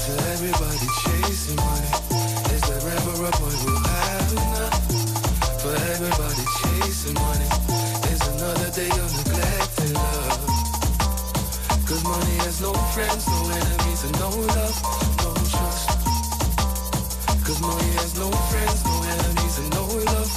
[0.00, 1.92] For everybody chasing money,
[2.56, 3.79] is there ever a who
[12.94, 14.76] friends, no enemies, and no love,
[15.22, 15.86] no trust.
[17.46, 20.30] Cause money has no friends, no enemies, and no love,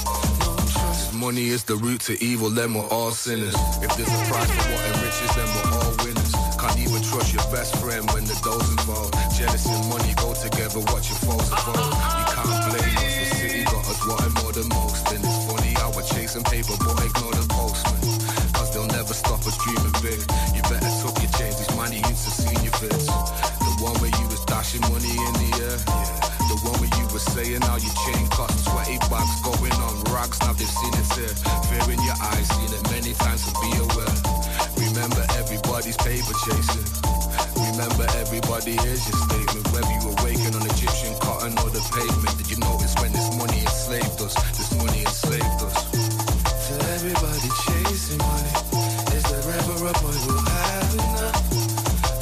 [0.46, 1.14] no trust.
[1.14, 3.54] money is the root to evil, then we're all sinners.
[3.82, 6.32] If there's a price for what enriches, then we're all winners.
[6.60, 9.14] Can't even trust your best friend when the dough's involved.
[9.34, 11.90] Jealousy and money go together, watch your foes evolve.
[12.18, 15.10] You can't blame us, the city got us wanting more than most.
[15.10, 17.98] And it's funny how we're chasing paper, but ignore the postman.
[18.54, 20.22] Cause they'll never stop us dreaming big.
[20.54, 20.83] You better
[36.24, 36.84] paper chasing.
[37.56, 39.66] Remember everybody hears your statement.
[39.72, 42.36] Whether you waking on Egyptian cotton or the pavement.
[42.38, 44.34] Did you notice when this money enslaved us?
[44.56, 45.76] This money enslaved us.
[45.92, 48.52] To everybody chasing money,
[49.16, 51.38] is there ever a point we'll have enough?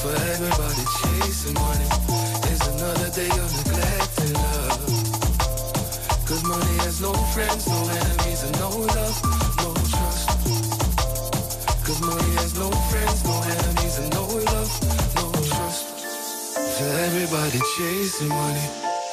[0.03, 1.89] For everybody chasing money,
[2.51, 4.83] is another day of neglected love.
[6.27, 9.17] Cause money has no friends, no enemies, and no love,
[9.63, 10.27] no trust.
[11.87, 12.71] Cause money has no
[16.83, 18.67] To everybody chasing money,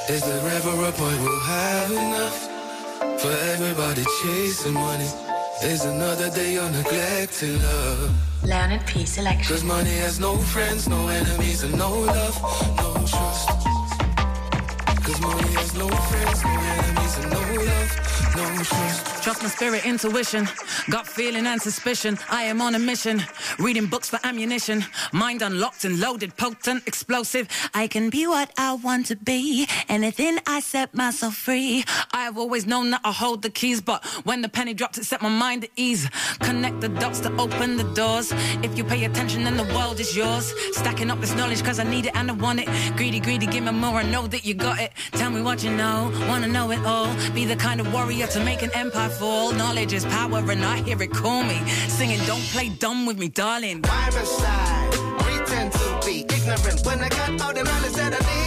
[0.10, 2.38] is there ever a point we'll have enough?
[3.22, 5.08] For everybody chasing money,
[5.62, 8.12] is another day of neglecting love.
[8.44, 9.54] Leonard P selection.
[9.56, 12.42] Cause money has no friends, no enemies, and no love,
[12.78, 12.99] no.
[15.78, 19.24] No friends, no enemies, and no love, no trust.
[19.24, 20.48] Trust my spirit, intuition,
[20.90, 22.18] gut feeling and suspicion.
[22.30, 23.22] I am on a mission,
[23.60, 24.84] reading books for ammunition.
[25.14, 27.48] Mind unlocked and loaded, potent, explosive.
[27.74, 29.68] I can be what I want to be.
[29.88, 31.84] Anything I set myself free.
[32.12, 35.04] I have always known that I hold the keys, but when the penny drops, it
[35.04, 36.10] set my mind at ease.
[36.40, 38.32] Connect the dots to open the doors.
[38.64, 40.54] If you pay attention, then the world is yours.
[40.72, 42.68] Stacking up this knowledge, cause I need it and I want it.
[42.96, 44.94] Greedy, greedy, give me more, I know that you got it.
[45.12, 47.14] Tell me what you know, wanna know it all.
[47.34, 49.52] Be the kind of warrior to make an empire fall.
[49.52, 51.58] Knowledge is power, and I hear it call me.
[51.88, 53.82] Singing, don't play dumb with me, darling.
[53.82, 54.90] Why must I
[55.20, 58.39] pretend to be ignorant when I got all the knowledge that I need?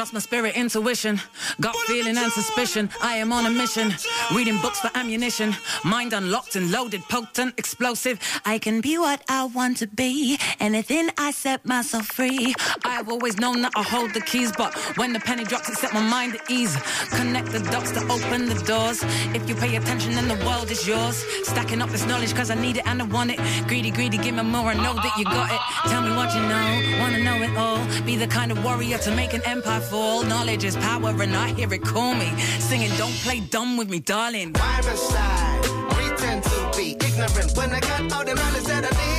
[0.00, 1.20] Trust my spirit, intuition,
[1.60, 2.88] gut feeling and suspicion.
[3.02, 3.92] I am on a mission,
[4.34, 5.54] reading books for ammunition.
[5.84, 8.18] Mind unlocked and loaded, potent, explosive.
[8.46, 10.38] I can be what I want to be.
[10.58, 12.54] Anything I set myself free.
[12.82, 15.74] I have always known that I hold the keys, but when the penny drops, it
[15.74, 16.74] set my mind at ease.
[17.10, 19.02] Connect the dots to open the doors.
[19.34, 21.22] If you pay attention, then the world is yours.
[21.44, 23.38] Stacking up this knowledge, cause I need it and I want it.
[23.68, 25.60] Greedy, greedy, give me more, I know that you got it.
[25.90, 27.84] Tell me what you know, wanna know it all.
[28.06, 30.22] Be the kind of warrior to make an empire fall.
[30.22, 32.28] Knowledge is power, and I hear it call me.
[32.68, 34.52] Singing, don't play dumb with me, darling.
[34.52, 35.60] Why must I
[35.90, 39.09] pretend to be ignorant when I got all the knowledge that I need?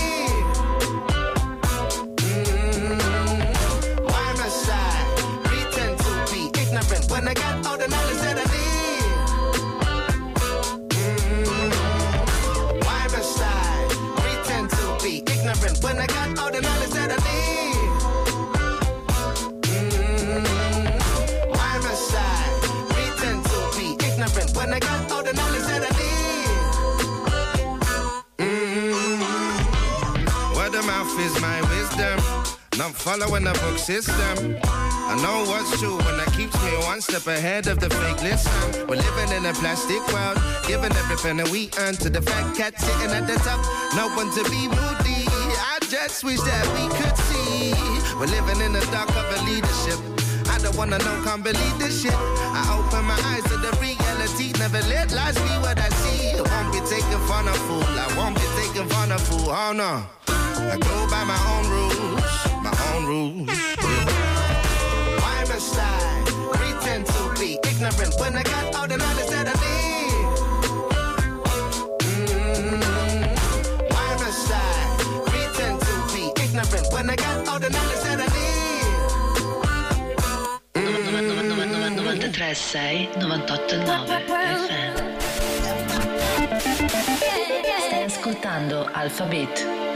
[31.20, 32.18] Is my wisdom.
[32.80, 34.57] Not following the book system.
[34.64, 38.88] I know what's true and that keeps me one step ahead of the fake listen.
[38.88, 42.80] We're living in a plastic world, giving everything that we earn to the fat cat
[42.80, 43.59] sitting at the top.
[43.93, 45.28] No one to be moody.
[45.59, 47.76] I just wish that we could see.
[48.18, 49.99] We're living in the dark of a leadership.
[50.47, 52.16] I don't wanna know, can't believe this shit.
[52.16, 54.57] I open my eyes to the reality.
[54.57, 56.34] Never let lies be what I see.
[56.34, 57.84] I won't be taken for a fool.
[57.99, 59.51] I won't be taken for a fool.
[59.51, 60.20] Oh no.
[60.62, 62.34] I go by my own rules.
[62.68, 63.49] My own rules.
[65.24, 69.55] Why must I pretend to be ignorant when I got all the knowledge that I
[69.66, 70.28] need?
[72.03, 72.82] Mm,
[73.93, 74.55] Why must I
[75.32, 78.51] pretend to be ignorant when I got all the knowledge that I need?
[82.01, 84.93] 936 989 FM.
[87.88, 89.91] Stai ascoltando Alphabet.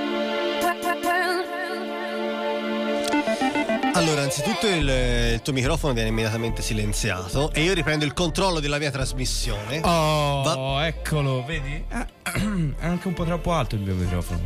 [4.05, 4.87] Allora, anzitutto il,
[5.33, 9.79] il tuo microfono viene immediatamente silenziato e io riprendo il controllo della mia trasmissione.
[9.83, 11.83] Oh, eccolo, vedi?
[11.89, 12.05] Ah,
[12.79, 14.41] È anche un po' troppo alto il mio microfono.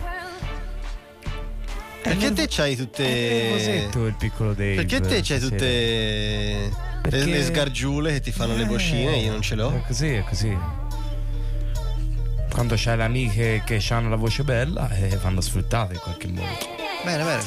[2.02, 3.04] Perché te c'hai tutte.
[3.06, 4.76] È nervosetto il piccolo Dave.
[4.76, 5.58] Perché te c'hai tutte.
[5.66, 9.76] le- Perché- Le sgargiule che ti fanno le vocine, io non ce l'ho.
[9.76, 10.58] È così, è così.
[12.50, 16.58] Quando c'hai le amiche che hanno la voce bella, eh, vanno sfruttate in qualche modo.
[17.04, 17.44] Bene, bene.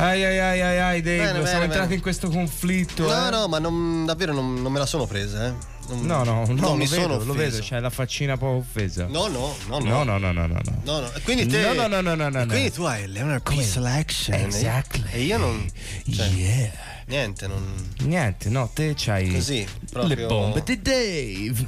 [0.00, 1.94] Ai ai ai ai ai Dave, Bene, siamo bene, entrati bene.
[1.96, 3.06] in questo conflitto.
[3.06, 3.30] No, eh.
[3.30, 5.54] no, ma non- davvero non, non me la sono presa, eh.
[5.88, 7.34] Non- No, no, no, non lo mi vedo, sono lo offeso.
[7.34, 9.06] vedo, c'è la faccina poco offesa.
[9.06, 10.04] No, no, no, No, no.
[10.04, 10.60] no, no, no, no.
[10.84, 11.00] no.
[11.00, 12.46] No, Quindi te No, no, no, no, no.
[12.46, 14.38] Quindi tu hai Leonard P Selection.
[14.38, 15.04] e- Exactly.
[15.10, 15.66] E io non
[16.12, 16.70] cioè, Yeah.
[17.06, 21.66] niente, non Niente, no, te c'hai Così, proprio- le bombe di Dave.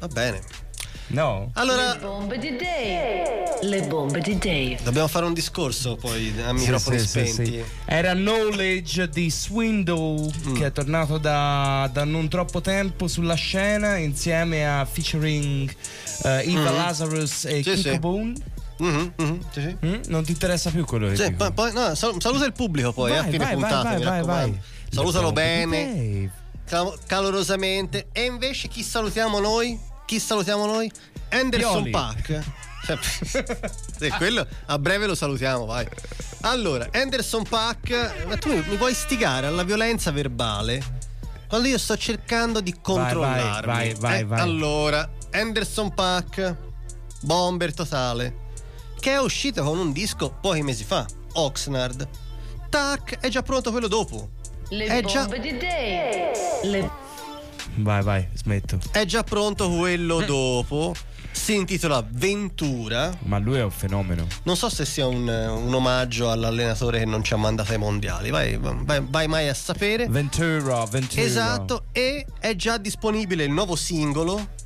[0.00, 0.40] va bene.
[1.10, 1.50] No.
[1.54, 3.58] Allora Le bombe di Dave.
[3.62, 4.78] Le bombe di Dave.
[4.82, 7.52] dobbiamo fare un discorso poi a microfoni sì, sì, spenti.
[7.52, 7.64] sì.
[7.86, 10.54] Era Knowledge di Swindle Mm.
[10.54, 15.70] che è tornato da, da non troppo tempo sulla scena insieme a featuring
[16.24, 16.74] eh, Eva Mm.
[16.74, 17.98] Lazarus e Sì, Kiko sì.
[17.98, 18.32] Boone.
[18.80, 19.76] Mhm, mhm, sì, sì.
[19.86, 20.00] Mm?
[20.08, 21.50] Non ti interessa più quello che Sì, dico?
[21.52, 24.02] poi, no, sal- saluta il pubblico poi, Vai, eh, a fine vai, vai, puntata, vai,
[24.04, 24.60] vai, vai.
[24.90, 26.30] Salutalo bene,
[27.06, 28.08] calorosamente.
[28.12, 29.78] E invece chi salutiamo noi?
[30.08, 30.90] Chi salutiamo noi?
[31.28, 31.90] Anderson Pioli.
[31.90, 32.44] Pack.
[33.98, 35.86] Sì, quello a breve lo salutiamo, vai.
[36.42, 40.82] Allora, Anderson Pack, ma tu mi puoi istigare alla violenza verbale
[41.48, 43.66] quando io sto cercando di controllarmi.
[43.70, 44.40] vai, vai, Eh, vai.
[44.40, 46.56] Allora, Anderson Pack,
[47.20, 48.34] bomber totale,
[49.00, 51.04] che è uscito con un disco pochi mesi fa,
[51.34, 52.08] Oxnard.
[52.70, 54.30] Tac, è già pronto quello dopo.
[54.70, 56.32] Le È già- di Dave.
[56.62, 56.90] Le
[57.76, 58.78] Vai, vai, smetto.
[58.90, 60.94] È già pronto quello dopo.
[61.30, 63.16] Si intitola Ventura.
[63.24, 64.26] Ma lui è un fenomeno.
[64.42, 68.30] Non so se sia un, un omaggio all'allenatore che non ci ha mandato ai mondiali.
[68.30, 70.08] Vai, vai, vai mai a sapere.
[70.08, 71.22] Ventura, Ventura.
[71.22, 74.56] Esatto, e è già disponibile il nuovo singolo.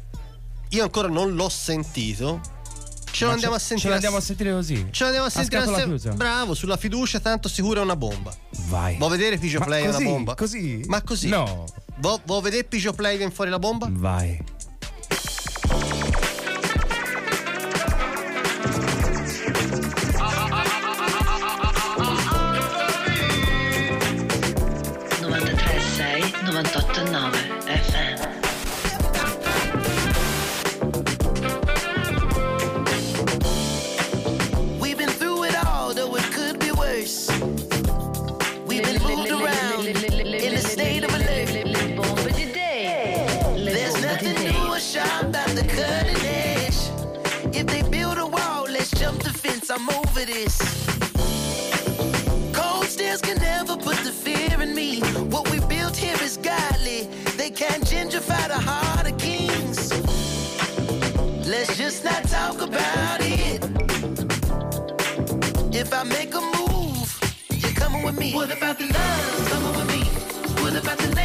[0.71, 2.41] Io ancora non l'ho sentito.
[3.11, 3.81] Ce lo andiamo a sentire.
[3.81, 4.87] Ce l'andiamo a sentire così.
[4.91, 6.13] Ce l'andiamo a sentire assieme- chiusa.
[6.13, 8.35] Bravo, sulla fiducia, tanto sicuro è una bomba.
[8.69, 8.97] Vai.
[8.97, 10.35] Vuoi vedere Pigio Ma Play è una bomba?
[10.35, 10.83] Così?
[10.87, 11.29] Ma così?
[11.29, 11.67] No.
[12.03, 13.87] Vuoi vedere Pigio Play fuori la bomba?
[13.89, 14.37] Vai.
[58.13, 59.91] Gentrify the heart of kings.
[61.49, 63.65] Let's just not talk about it.
[65.75, 67.09] If I make a move,
[67.51, 68.35] you're coming with me.
[68.35, 70.03] What about the love coming with me?
[70.63, 71.22] What about the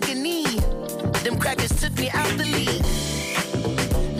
[0.00, 0.58] took a knee,
[1.22, 2.84] them crackers took me out the league.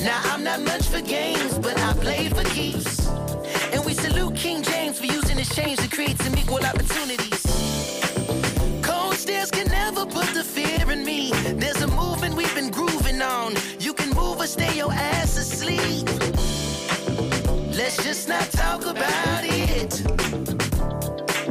[0.04, 3.08] Now I'm not much for games, but I play for keeps.
[3.72, 7.42] And we salute King James for using his change to create some equal opportunities.
[8.84, 11.32] Cold stairs can never put the fear in me.
[11.56, 13.54] There's a movement we've been grooving on.
[13.80, 16.06] You can move or stay your ass asleep.
[17.76, 19.92] Let's just not talk about it.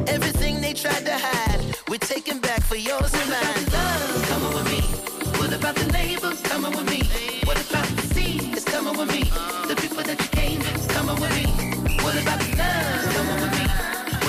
[0.08, 3.73] Everything they tried to hide, we're taking back for yours and mine.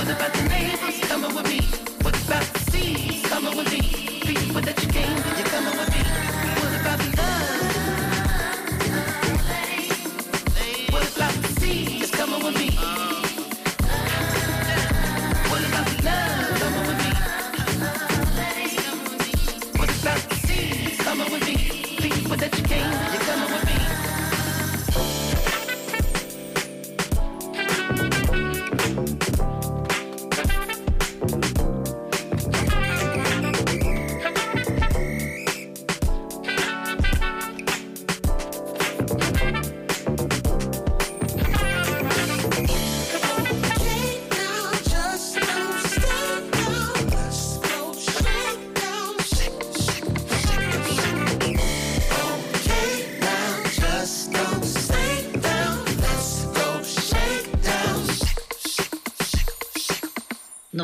[0.06, 1.75] What about the neighbors coming with me?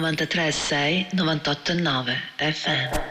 [0.01, 3.10] 93 6 98 9 FM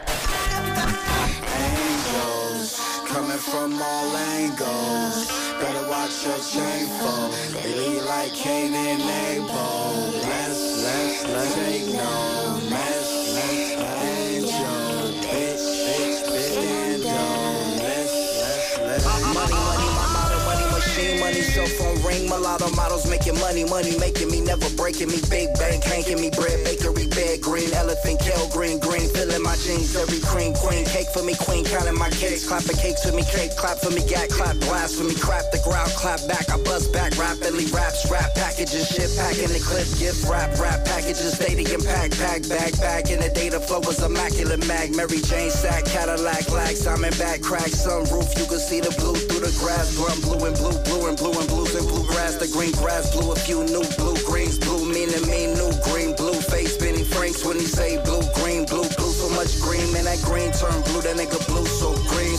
[22.51, 26.63] mulatto models making money, money making me, never breaking me, big bank, hanking me, bread,
[26.65, 31.23] bakery, bed, green, elephant, kale, green, green, filling my jeans, every cream, queen, cake for
[31.23, 34.57] me, queen, counting my cakes, clapping cakes for me, cake, clap for me, gat, clap,
[34.59, 36.50] blast for me, crap the ground, clap back,
[37.91, 42.71] raps, rap, packages, shit, packing the clip, gift, rap, rap, packages, stadium, pack, pack, bag,
[42.79, 47.41] back, in the data flow was immaculate, mag, Mary Jane, sack, Cadillac, lag, Simon back,
[47.41, 51.07] crack, sunroof, you can see the blue through the grass, drum, blue and blue, blue
[51.07, 54.15] and blue and blues and blue grass, the green grass, blue, a few new blue
[54.23, 58.65] greens, blue meaning me, new green, blue face, Benny Franks when he say blue, green,
[58.65, 61.91] blue, blue, so much green, man, that green turn blue, that nigga blue, so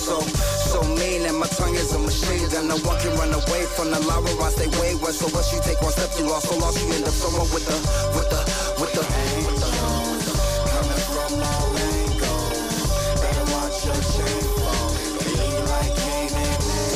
[0.02, 0.20] so,
[0.66, 3.90] so mean, and my tongue is a machine, and no one can run away from
[3.90, 6.82] the lava, I stay wayward, so once you take one step, you lost, so lost,
[6.82, 7.78] you end up somewhere with the,
[8.18, 8.71] with the,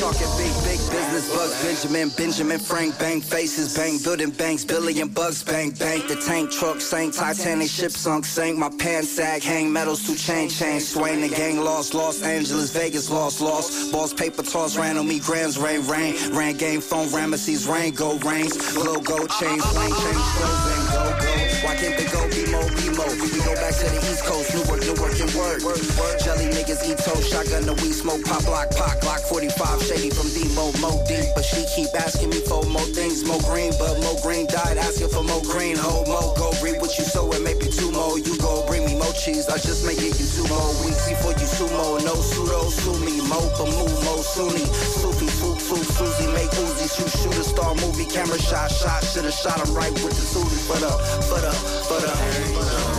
[0.07, 5.43] Talking big, big business, Bugs, Benjamin, Benjamin, Frank, bang faces, bang, building banks, billion bucks,
[5.43, 6.07] bang, bank.
[6.07, 8.57] The tank truck sank, Titanic ship sunk, sank.
[8.57, 11.19] My pants sag, hang metals to chain, chain, swing.
[11.19, 13.91] The gang lost, Los Angeles, Vegas lost, lost.
[13.91, 16.15] Boss paper toss, ran on me, grams, rain, rain.
[16.31, 18.55] Ran game phone, Ramesses, rain, go, rains.
[18.77, 21.17] Low go, change, go, go.
[21.67, 23.05] Why can't they go, BMO, BMO?
[23.21, 24.16] We go back to the East
[25.37, 25.61] work.
[26.23, 30.27] Jelly niggas eat toast, shotgun the weed smoke, pop, block, pop, Glock 45, shady from
[30.33, 31.29] Demo, Mo deep.
[31.35, 33.71] But she keep asking me for more things, more green.
[33.77, 35.77] But Moe Greene died asking for more green.
[35.77, 38.17] Ho, Mo, go read what you sow and maybe two more.
[38.17, 41.33] You go bring me more cheese, I just may get you two more weeks before
[41.37, 42.01] you sumo.
[42.03, 44.65] No pseudo, sue me, Mo, but move, Mo, Sunni.
[44.99, 49.03] Sufi, Foop, Foop, Susie, make Uzi, shoot, shoot a star movie, camera shot, shot.
[49.03, 50.91] Should've shot him right with the Susie for the,
[51.29, 51.51] for the,
[51.87, 52.07] for the.
[52.17, 52.96] Coming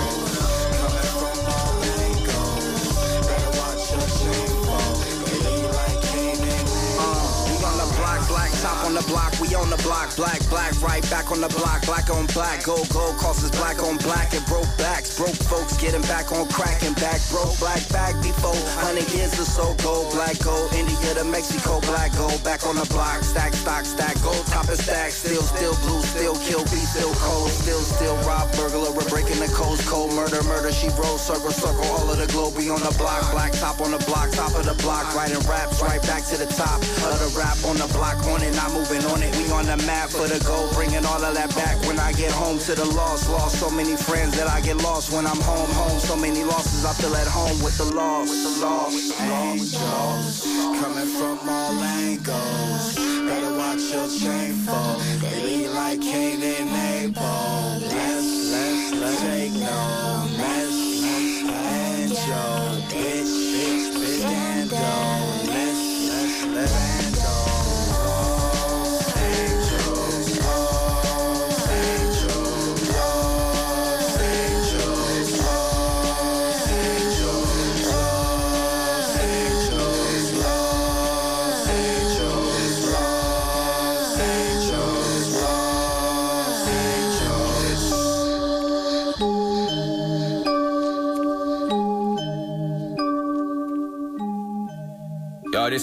[8.61, 11.85] top on the block, we on the block, black, black, right back on the block,
[11.87, 16.03] black on black, gold, gold crosses, black on black, and broke backs, broke folks getting
[16.03, 20.39] back on crack and back, broke black back before, hundred years or so, gold, black,
[20.43, 24.69] gold, India to Mexico, black, gold, back on the block, stack, stock, stack, gold, top
[24.69, 29.09] and stack, still, still blue, still kill, be still cold, still, still rob, burglar, we're
[29.09, 32.69] breaking the codes, cold, murder, murder, she rolls, circle, circle, all of the globe, we
[32.71, 36.03] on the block, black top on the block, top of the block, writing raps, right
[36.03, 36.83] back to the top.
[37.07, 39.77] Of the rap on the block, on it, not moving on it, we on the
[39.87, 41.79] map for the gold, bringing all of that back.
[41.87, 43.61] When I get home to the lost, lost.
[43.61, 46.93] So many friends that I get lost when I'm home, home, so many losses, I
[46.95, 50.43] feel at home with the loss, with the loss, Angels
[50.83, 52.97] coming from all angles.
[53.31, 54.99] Better watch your chain fall.
[55.23, 56.47] They like Cain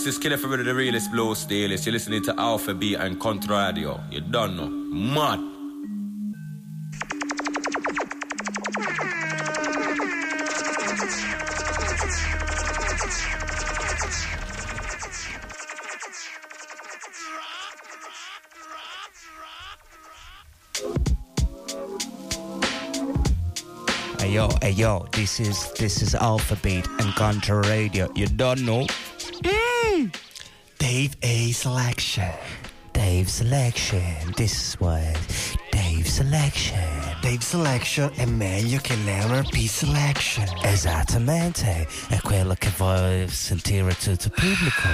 [0.06, 1.84] this is Killer for the realest blow steelers.
[1.84, 4.00] You're listening to Alpha Beat and Controradio.
[4.14, 4.70] You don't know.
[4.70, 5.40] Mad.
[24.20, 28.16] Hey yo, yo, this is this is Alpha Beat and Controradio.
[28.16, 28.86] You don't know?
[30.78, 32.32] Dave A selection.
[32.92, 34.34] Dave Selection.
[34.36, 35.18] This is what
[35.72, 36.80] Dave Selection.
[37.22, 40.46] Dave Selection è meglio che l'NRP Selection.
[40.64, 44.88] Esattamente, è quello che vuoi sentire tutto il pubblico.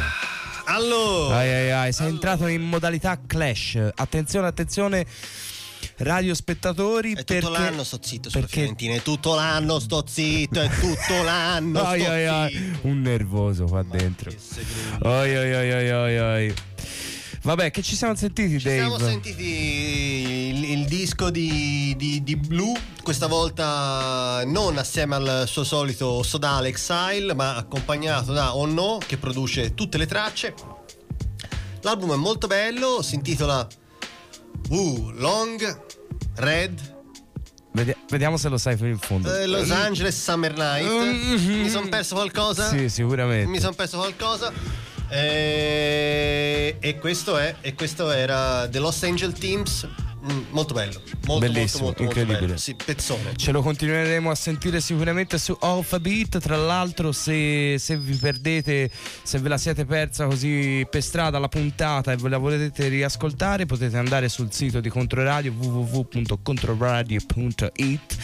[0.66, 3.78] Allora, Ai ai ai, sei entrato in modalità clash.
[3.96, 5.06] Attenzione, attenzione.
[6.04, 10.04] Radio spettatori è perché tutto l'anno sto zitto sulla perché Fiorentina, è tutto l'anno sto
[10.08, 12.88] zitto, è tutto l'anno ai, ai, zitto.
[12.88, 14.32] un nervoso qua dentro.
[15.04, 16.54] Oi, oi, oi, oi, oi, oi.
[17.44, 19.12] Vabbè, che ci siamo sentiti, Ci siamo Dave?
[19.12, 26.24] sentiti il, il disco di, di, di Blue, questa volta non assieme al suo solito
[26.24, 30.54] sodale Exile, ma accompagnato da Oh No, che produce tutte le tracce.
[31.82, 33.68] L'album è molto bello, si intitola
[34.70, 35.80] uh, Long
[36.36, 36.80] Red
[37.74, 39.34] Vedi- vediamo se lo sai fino in fondo.
[39.34, 41.40] eh, Los Angeles Summer Night.
[41.40, 42.68] Mi sono perso qualcosa?
[42.68, 43.50] Sì, sicuramente.
[43.50, 44.52] Mi sono perso qualcosa.
[45.10, 49.88] Eh, e questo è e questo era The Los Angel Teams.
[50.24, 51.02] Mm, molto bello.
[51.26, 52.40] Molto, Bellissimo, molto, molto, molto incredibile.
[52.46, 52.58] bello.
[52.58, 53.36] Sì, pezzone.
[53.36, 56.38] Ce lo continueremo a sentire sicuramente su Alphabet.
[56.40, 58.92] Tra l'altro, se, se vi perdete,
[59.24, 63.66] se ve la siete persa così per strada la puntata e ve la volete riascoltare,
[63.66, 68.18] potete andare sul sito di Controradio www.controradio.it.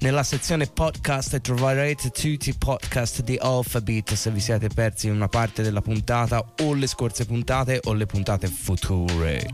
[0.00, 5.62] Nella sezione podcast troverete tutti i podcast di Alphabet se vi siete persi una parte
[5.62, 9.48] della puntata o le scorse puntate o le puntate future.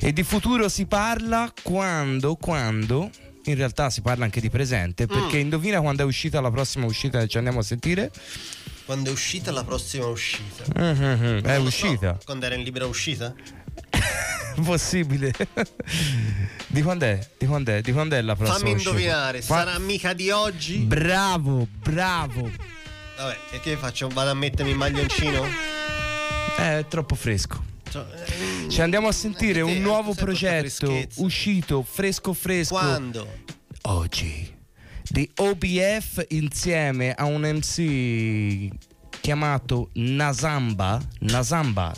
[0.00, 3.10] E di futuro si parla quando, quando
[3.46, 7.18] in realtà si parla anche di presente perché indovina quando è uscita la prossima uscita
[7.20, 8.10] che ci andiamo a sentire?
[8.86, 10.64] Quando è uscita la prossima uscita?
[10.74, 12.16] Mhm, È uscita.
[12.18, 12.24] so.
[12.24, 13.34] Quando era in libera uscita?
[14.64, 15.32] Possibile.
[16.68, 17.28] di quando è?
[17.38, 17.80] Di quando è?
[17.80, 18.90] Di quando è la prossima Fammi uscita?
[18.90, 20.78] indovinare, Fa- sarà mica di oggi?
[20.78, 22.50] Bravo, bravo.
[23.16, 24.08] Vabbè, e che faccio?
[24.08, 25.44] Vado a mettermi il maglioncino?
[26.56, 27.72] È troppo fresco.
[28.00, 32.74] Eh, Ci andiamo a sentire Anche te, un nuovo sempre questa progetto uscito fresco fresco.
[32.74, 33.26] Quando?
[33.82, 34.52] Oggi.
[35.06, 38.70] Di OBF insieme a un MC
[39.24, 41.00] chiamato Nazamba.
[41.20, 41.94] Nazamba.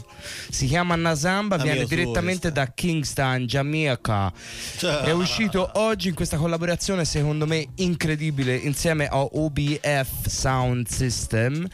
[0.49, 4.33] Si chiama Nazamba, La viene direttamente da Kingston, Jamaica.
[4.77, 4.99] Cioè.
[5.03, 11.67] È uscito oggi in questa collaborazione secondo me incredibile insieme a OBF Sound System.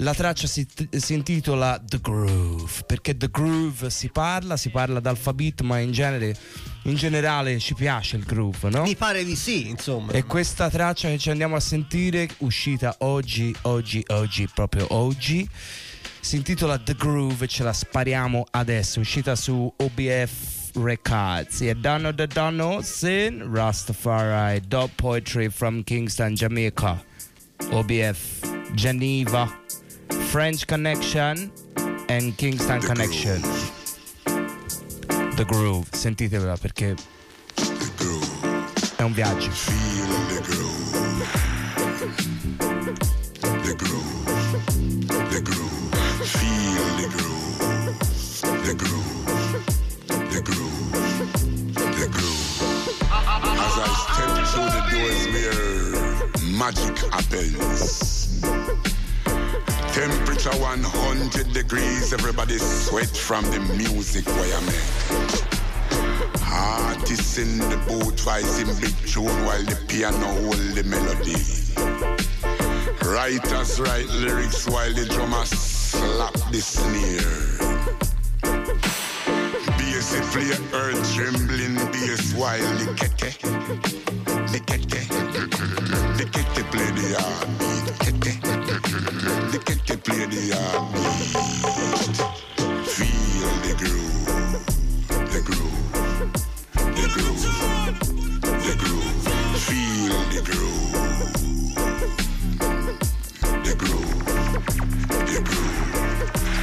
[0.00, 5.62] La traccia si, si intitola The Groove, perché The Groove si parla, si parla d'alphabet,
[5.62, 6.36] ma in genere
[6.82, 8.82] in generale ci piace il groove, no?
[8.82, 10.12] Mi pare di sì, insomma.
[10.12, 15.48] E questa traccia che ci andiamo a sentire, uscita oggi, oggi, oggi, proprio oggi,
[16.20, 21.62] si intitola The Groove e ce la spariamo adesso, uscita su OBF Records.
[21.62, 27.02] E Donno the Donno, Sin, Rastafari, Dog Poetry from Kingston, Jamaica.
[27.70, 29.64] OBF, Geneva,
[30.08, 31.50] French Connection
[32.08, 33.40] and Kingston Connection.
[35.36, 36.94] The Groove, sentitevela perché
[38.96, 39.50] è un viaggio.
[43.62, 44.24] The groove,
[45.28, 47.98] the groove, feel the groove,
[48.64, 49.64] the groove,
[50.30, 50.92] the groove,
[51.74, 52.60] the groove.
[53.10, 55.76] As I step through the doors where
[56.56, 58.15] magic happens.
[60.46, 64.92] Temperature 100 degrees, everybody sweat from the music where I make.
[66.40, 71.34] Artists in the boat rising big tune while the piano hold the melody.
[73.10, 77.56] Writers write lyrics while the drummer slap the snare.
[79.78, 83.34] Bass play earth trembling bass while the keke,
[84.52, 85.08] the keke,
[86.18, 87.86] the keke play the heartbeat.
[88.04, 88.32] Keke,
[89.52, 91.26] the keke play the heartbeat.
[92.88, 94.26] Feel the groove,
[95.32, 95.92] the groove,
[96.96, 97.44] the groove,
[98.64, 99.16] the groove.
[99.66, 100.92] Feel the groove.
[103.64, 104.24] The groove,
[105.30, 105.86] the groove.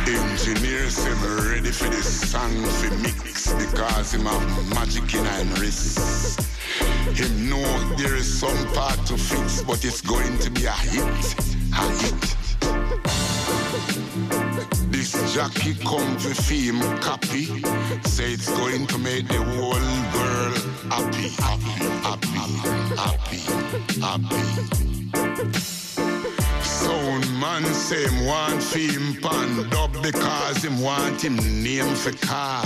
[0.08, 6.53] Engineers him ready for the song for mix because him have magic in him wrist.
[7.12, 11.36] Him know there is some part to fix, but it's going to be a hit,
[11.74, 12.36] a hit.
[14.92, 17.46] This jockey come to film copy,
[18.04, 19.74] say it's going to make the whole
[20.16, 20.58] world
[20.90, 22.28] happy, happy, happy,
[22.96, 23.42] happy,
[24.00, 24.44] happy.
[26.64, 32.66] Sound man say him want film pan dub because him want him name for call.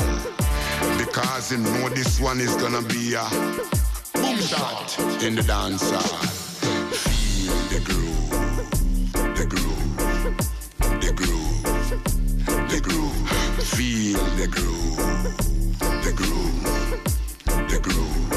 [0.98, 3.28] Because him know this one is gonna be a
[4.28, 6.02] boom shot in the dance hall.
[6.92, 8.30] Feel the groove,
[9.38, 9.98] the groove,
[11.02, 11.64] the groove,
[12.70, 13.30] the groove.
[13.76, 14.98] Feel the groove,
[16.04, 16.64] the groove,
[17.72, 18.30] the groove,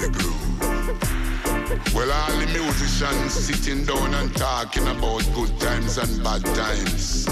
[0.00, 1.94] the groove.
[1.94, 7.28] Well, all the musicians sitting down and talking about good times and bad times.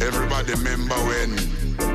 [0.00, 1.38] Everybody remember when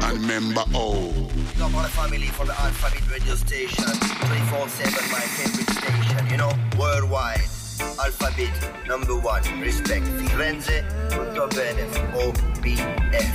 [0.03, 1.42] and remember how.
[1.63, 3.85] The family from the Alpha Beat radio station.
[3.85, 7.39] 24-7 my favorite station, you know, worldwide.
[8.03, 8.51] Alpha Beat,
[8.85, 9.41] number one.
[9.61, 10.05] Respect.
[10.05, 11.87] Firenze, tutto bene.
[12.19, 13.31] OBF.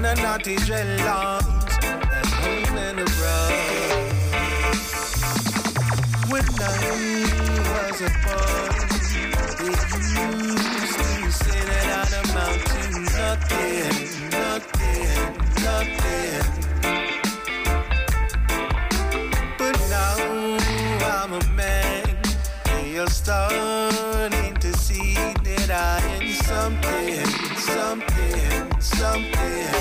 [0.00, 3.52] the naughty dreadlocks at home and abroad.
[6.30, 6.78] When I
[7.74, 8.78] was a boy,
[9.58, 9.74] they
[10.54, 12.82] used to say that I'd amount to
[13.18, 13.98] nothing,
[14.30, 15.18] nothing,
[15.64, 16.63] nothing.
[23.04, 27.26] Are starting to see that I am something,
[27.56, 29.74] something, something.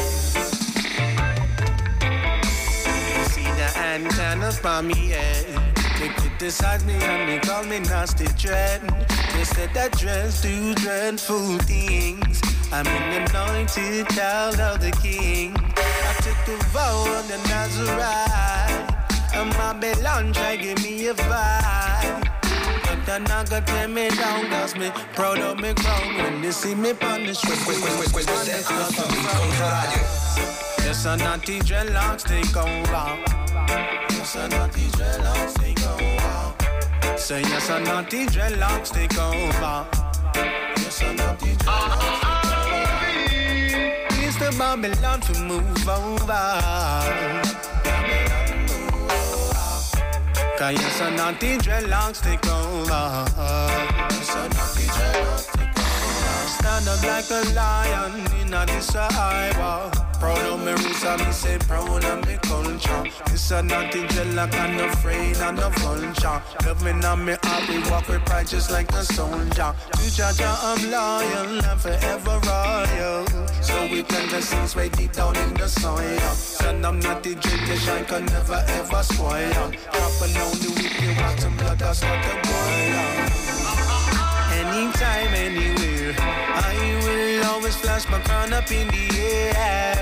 [3.31, 5.45] See the antennas by me head.
[5.99, 8.81] They criticize me and they call me nasty dread.
[9.33, 12.41] They said that dreads do dreadful things.
[12.73, 15.55] I'm an anointed child of the king.
[15.57, 18.93] I took the vow on the Nazarite.
[19.35, 21.82] And my try give me a vibe.
[23.19, 26.17] Not gonna tear me down, cause me proud of me crown.
[26.17, 27.59] When they see me on the street,
[30.83, 33.19] Yes, a naughty dreadlocks take over.
[34.09, 37.17] Yes, a naughty dreadlocks take over.
[37.17, 39.85] Say yes, a naughty dreadlocks take over.
[40.77, 42.93] Yes, a naughty dreadlocks take over.
[44.17, 44.57] Mr.
[44.57, 47.62] Babylon to move over.
[50.63, 52.89] Cause yes, a naughty dreadlocks take over.
[52.89, 53.25] A
[53.97, 55.72] naughty dreadlocks take over.
[56.63, 58.89] Stand up like a lion in a this.
[58.93, 63.03] Proud of me roots me say proud of me culture.
[63.25, 66.41] This a naughty dreadlock and afraid and no vulture.
[66.65, 69.75] Love me now me heart, we walk with pride just like a soldier.
[69.91, 73.27] To Jaja I'm loyal and forever royal.
[73.61, 76.79] So we plant the seeds way deep down in the soil.
[76.81, 79.51] Them naughty dread, the shine can never ever spoil.
[79.51, 83.72] Dropping down the wicked, watch them blood, that's what the boil.
[84.73, 86.73] Anytime, anywhere, I
[87.05, 89.07] will always flash my crown up in the
[89.55, 89.93] air.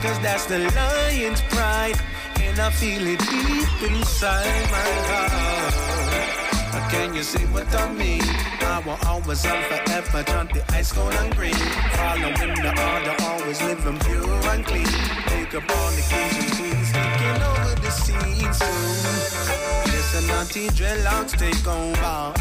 [0.00, 1.98] Cause that's the lion's pride,
[2.40, 6.90] and I feel it deep inside my heart.
[6.92, 8.22] Can you see what I mean?
[8.60, 11.54] I will always and forever jump the ice cold and green.
[11.98, 14.86] Following the order, always living pure and clean.
[15.26, 19.81] Take up all the keys and queens, taking over the scene soon.
[20.20, 22.34] Naughty dreadlocks take over.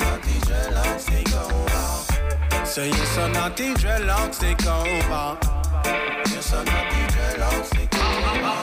[0.00, 1.82] Naughty dreadlocks take over.
[2.76, 5.38] Yes, a naughty dreadlocks take over.
[6.30, 8.56] Yes, a naughty dreadlocks take over.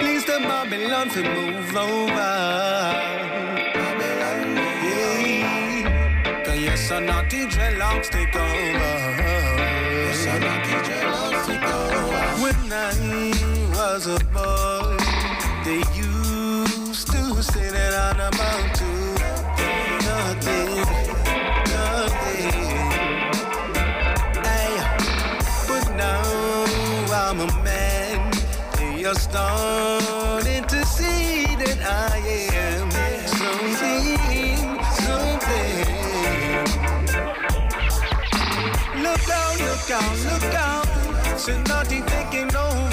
[0.00, 2.30] Please the Babylon to move over.
[4.84, 5.32] Yeah.
[6.44, 8.92] Cause a naughty dreadlocks take over.
[10.28, 12.18] A naughty dreadlocks take over.
[12.42, 12.84] When I
[13.74, 14.91] was a boy,
[29.12, 32.16] Are starting to see that I
[32.56, 32.90] am
[33.26, 34.16] something,
[35.04, 35.84] something.
[39.02, 41.38] Look out, look out, look out.
[41.38, 42.91] So nothing taking over.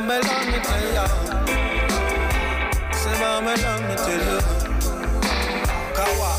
[0.00, 0.22] Me.
[0.22, 0.56] Say, me.
[5.94, 6.30] Kawa.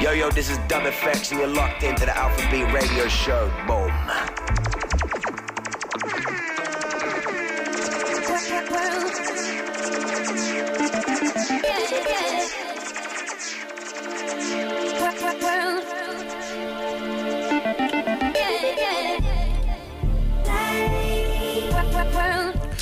[0.00, 3.50] Yo, yo, this is Dub FX, and you're locked into the Alpha Beat Radio Show.
[3.66, 3.79] Boom.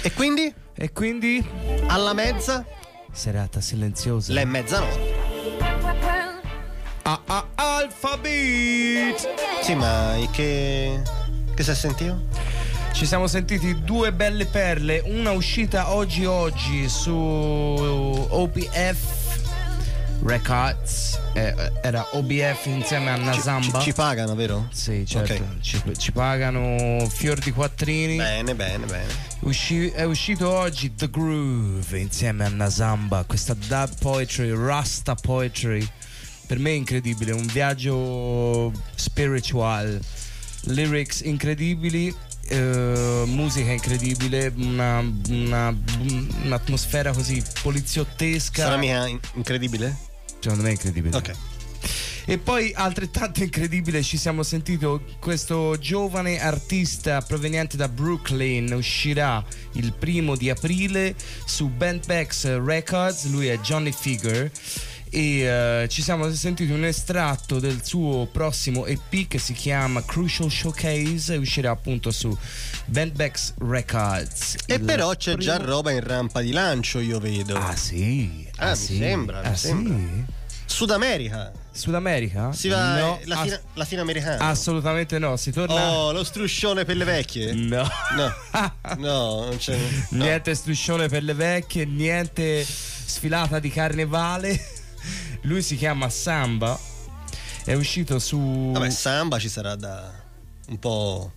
[0.09, 0.51] E quindi?
[0.75, 1.47] E quindi?
[1.89, 2.65] Alla mezza?
[3.13, 4.33] Serata silenziosa.
[4.33, 5.15] È mezzanotte.
[7.03, 9.29] Ah, ah, Alphabet!
[9.61, 11.03] Sì, ma che.
[11.55, 12.23] che si è sentito?
[12.93, 18.97] Ci siamo sentiti due belle perle, una uscita oggi oggi su OPF
[20.25, 23.79] Records, era OBF insieme a Nasamba.
[23.79, 24.69] Ci, ci pagano, vero?
[24.73, 25.61] Sì, certo, Ok.
[25.61, 28.17] ci, ci pagano fior di quattrini.
[28.17, 29.07] Bene, bene, bene.
[29.41, 35.87] Usci- è uscito oggi The Groove insieme a Nasamba, questa dub poetry, Rasta poetry.
[36.47, 40.01] Per me è incredibile, un viaggio spiritual,
[40.63, 42.15] lyrics incredibili,
[42.49, 45.77] eh, musica incredibile, una- una-
[46.43, 48.63] un'atmosfera così poliziottesca.
[48.63, 49.95] Sarà mica in- incredibile?
[50.41, 51.17] Secondo me è incredibile.
[51.17, 51.33] Ok.
[52.27, 54.87] E poi altrettanto incredibile ci siamo sentiti
[55.19, 61.15] questo giovane artista proveniente da Brooklyn uscirà il primo di aprile
[61.47, 64.53] su Bandbags Records, lui è Johnny Figure
[65.11, 70.51] e eh, ci siamo sentiti un estratto del suo prossimo EP che si chiama Crucial
[70.51, 72.37] Showcase e uscirà appunto su
[72.85, 74.57] Bandbags Records.
[74.67, 77.57] E però c'è già primo- roba in rampa di lancio, io vedo.
[77.57, 78.48] Ah sì?
[78.59, 78.97] Ah, Ah, mi sì?
[78.99, 79.95] sembra, mi Ah, sembra.
[79.95, 80.25] sì?
[80.67, 81.51] Sud America.
[81.73, 82.53] Sud America?
[82.53, 84.43] Si va No, eh, latino, ass- latinoamericano.
[84.45, 87.53] assolutamente no, si torna Oh, lo struscione per le vecchie?
[87.55, 87.89] No.
[88.17, 88.35] No.
[88.99, 89.79] No, non c'è.
[90.11, 90.25] no.
[90.25, 94.61] Niente struscione per le vecchie, niente sfilata di carnevale.
[95.43, 96.79] Lui si chiama Samba.
[97.65, 98.73] È uscito su.
[98.73, 100.11] Vabbè, samba ci sarà da
[100.69, 101.33] un po'.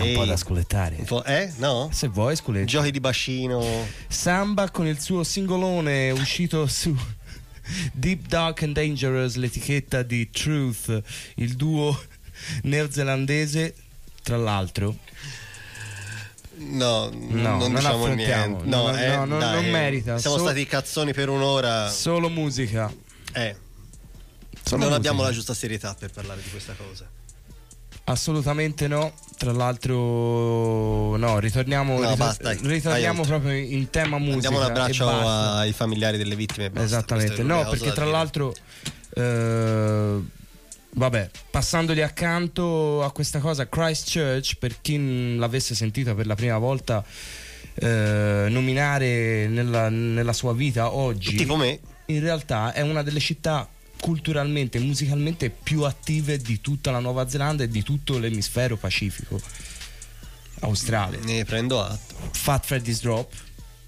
[0.00, 0.96] È un po' Ehi, da scolettare.
[0.98, 1.52] un po', eh?
[1.56, 1.88] No?
[1.92, 2.64] Se vuoi, scoletta.
[2.66, 3.86] Giochi di bacino.
[4.08, 6.96] Samba con il suo singolone uscito su
[7.92, 11.02] Deep Dark and Dangerous, l'etichetta di Truth,
[11.36, 11.98] il duo
[12.62, 13.74] neozelandese,
[14.22, 14.96] tra l'altro.
[16.62, 18.46] No, No, non, diciamo niente.
[18.46, 20.18] No, No, eh, no, no, dai, non merita.
[20.18, 21.88] Siamo Solo- stati cazzoni per un'ora.
[21.90, 22.92] Solo musica.
[23.32, 23.56] Eh.
[24.62, 24.94] Solo non musica.
[24.96, 27.08] abbiamo la giusta serietà per parlare di questa cosa.
[28.10, 29.12] Assolutamente no.
[29.36, 34.48] Tra l'altro, no, ritorniamo, No, ritor- basta, ritorniamo proprio in tema musica.
[34.48, 36.68] Diamo un abbraccio ai familiari delle vittime.
[36.70, 36.84] basta.
[36.86, 38.54] Esattamente, no, perché tra l'altro,
[39.14, 40.18] eh,
[40.90, 47.02] vabbè, passandoli accanto a questa cosa, Christchurch, per chi l'avesse sentita per la prima volta
[47.74, 51.78] eh, nominare nella, nella sua vita oggi, Tipo me.
[52.06, 53.66] in realtà è una delle città
[54.00, 59.40] culturalmente e musicalmente più attive di tutta la Nuova Zelanda e di tutto l'emisfero pacifico
[60.60, 61.18] australe.
[61.18, 62.14] Ne prendo atto.
[62.32, 63.32] Fat Freddy's Drop.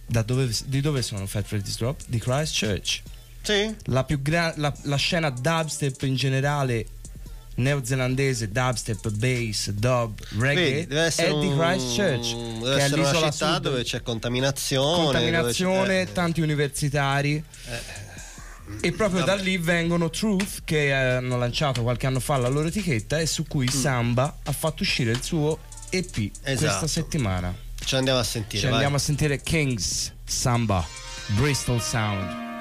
[0.06, 2.00] Da dove, di dove sono Fat Freddy's Drop?
[2.06, 3.02] Di Christchurch.
[3.42, 3.74] Sì.
[3.86, 6.86] La, più gra- la, la scena dubstep in generale
[7.54, 12.34] neozelandese, dubstep, bass, dub, reggae Vedi, è di un- Christchurch.
[12.62, 13.62] Deve che è una l'isola città sud.
[13.62, 15.04] dove c'è contaminazione.
[15.04, 17.44] contaminazione, dove c'è- tanti universitari.
[18.80, 22.68] E proprio da lì vengono Truth che eh, hanno lanciato qualche anno fa la loro
[22.68, 25.58] etichetta e su cui Samba ha fatto uscire il suo
[25.90, 26.86] EP questa Esatto.
[26.86, 27.54] settimana.
[27.84, 28.58] Ci andiamo a sentire.
[28.58, 28.74] Ci vai.
[28.74, 30.86] andiamo a sentire Kings Samba
[31.36, 32.51] Bristol Sound.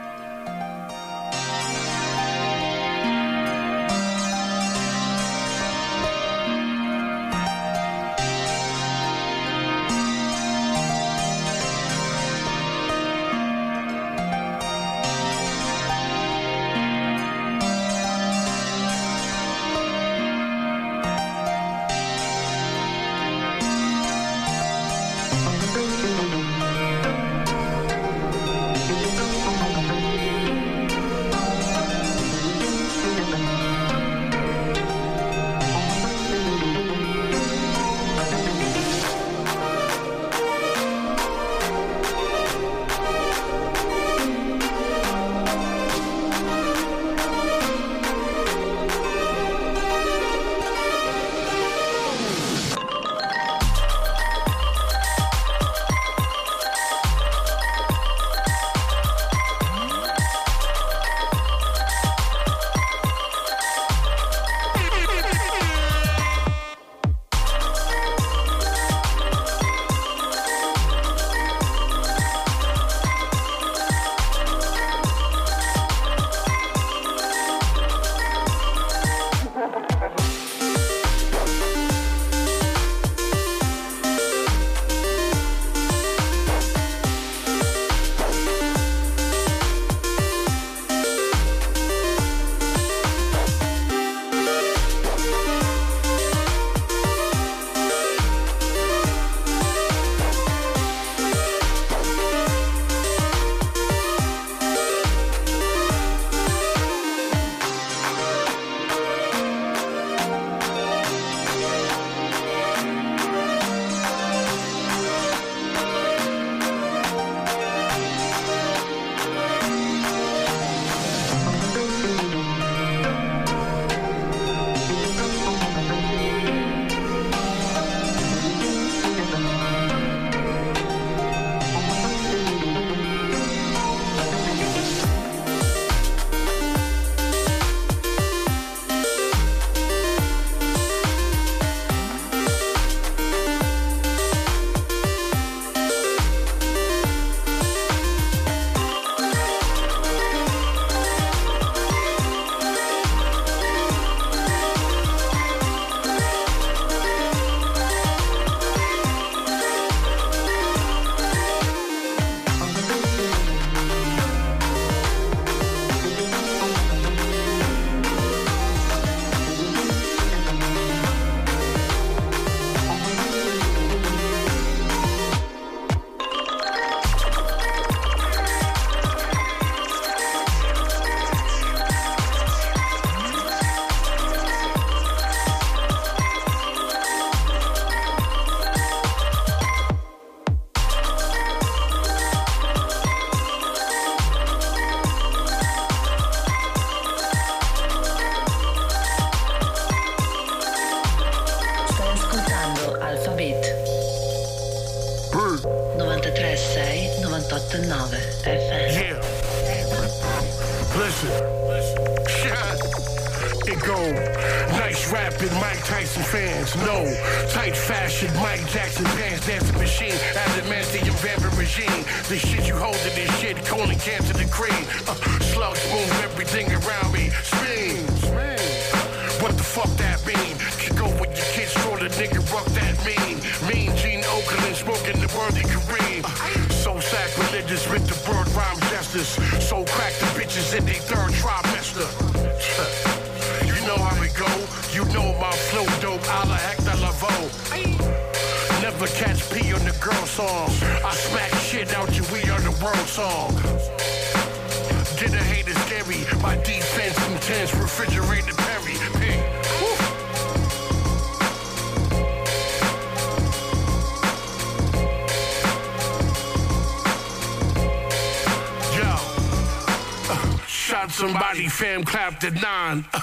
[271.31, 273.05] Somebody, fam, clapped at nine.
[273.13, 273.19] Uh,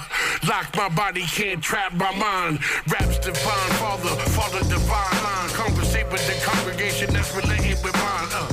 [0.48, 2.58] lock my body, can't trap my mind.
[2.86, 5.48] Raps divine, father, father divine line.
[5.50, 8.28] Conversate with the congregation that's related with mine.
[8.32, 8.48] Uh,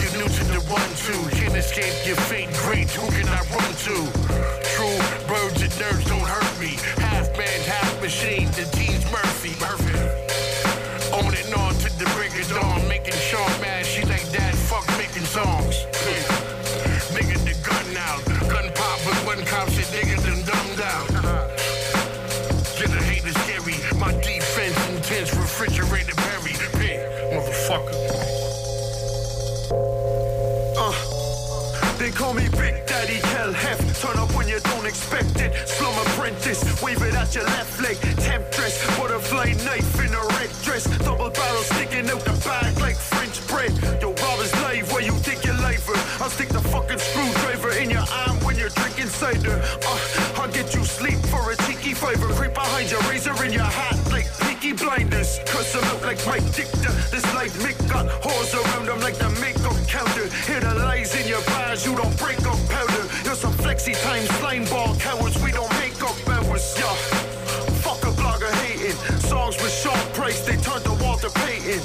[0.00, 1.36] you new to the one, two.
[1.36, 2.88] Can't escape your fate, great.
[2.90, 3.96] Who can I run to?
[4.72, 4.98] True,
[5.28, 6.76] birds and nerds don't hurt me.
[7.02, 8.46] Half man, half machine.
[8.52, 9.52] The team's Murphy.
[9.60, 10.07] Murphy.
[19.58, 19.86] Cop shit.
[19.86, 21.08] Nigga done dumbed out.
[22.78, 23.76] Get a hater scary.
[23.98, 25.34] My defense intense.
[25.34, 26.54] Refrigerator Perry.
[26.78, 26.98] Pig.
[27.32, 27.94] Motherfucker.
[30.78, 30.94] Uh,
[31.98, 33.78] they call me Big Daddy Hell Hef.
[34.00, 35.50] Turn up when you don't expect it.
[35.66, 37.96] Slum apprentice, wave it at your left leg.
[38.18, 40.84] Temptress, butterfly knife in a red dress.
[40.98, 41.62] Double barrel
[48.68, 49.60] you're drinking cider.
[49.86, 52.28] Uh, I'll get you sleep for a cheeky favor.
[52.34, 55.40] Creep behind your razor in your hat like peaky blinders.
[55.46, 56.92] Cuss them out like Mike Dictor.
[57.10, 60.28] This life Mick got whores around them like the makeup counter.
[60.46, 63.04] Hear the lies in your bars, you don't break up powder.
[63.24, 65.42] You're some flexi time slime ball cowards.
[65.42, 66.94] We don't make up hours, yeah.
[67.84, 68.96] Fuck a blogger hating.
[69.20, 71.80] Songs with Sean Price, they turned to Walter Payton.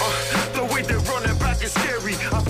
[0.00, 2.14] Uh, the way they run it back is scary.
[2.32, 2.42] I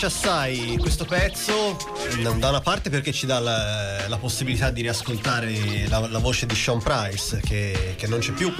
[0.00, 1.76] piace assai questo pezzo,
[2.22, 6.54] da una parte perché ci dà la, la possibilità di riascoltare la, la voce di
[6.54, 8.50] Sean Price, che, che non c'è più.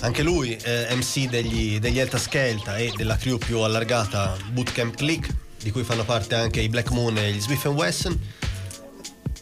[0.00, 5.32] Anche lui, eh, MC degli, degli Elta Skelta e della crew più allargata Bootcamp Click,
[5.62, 8.18] di cui fanno parte anche i Black Moon e gli Smith Wesson.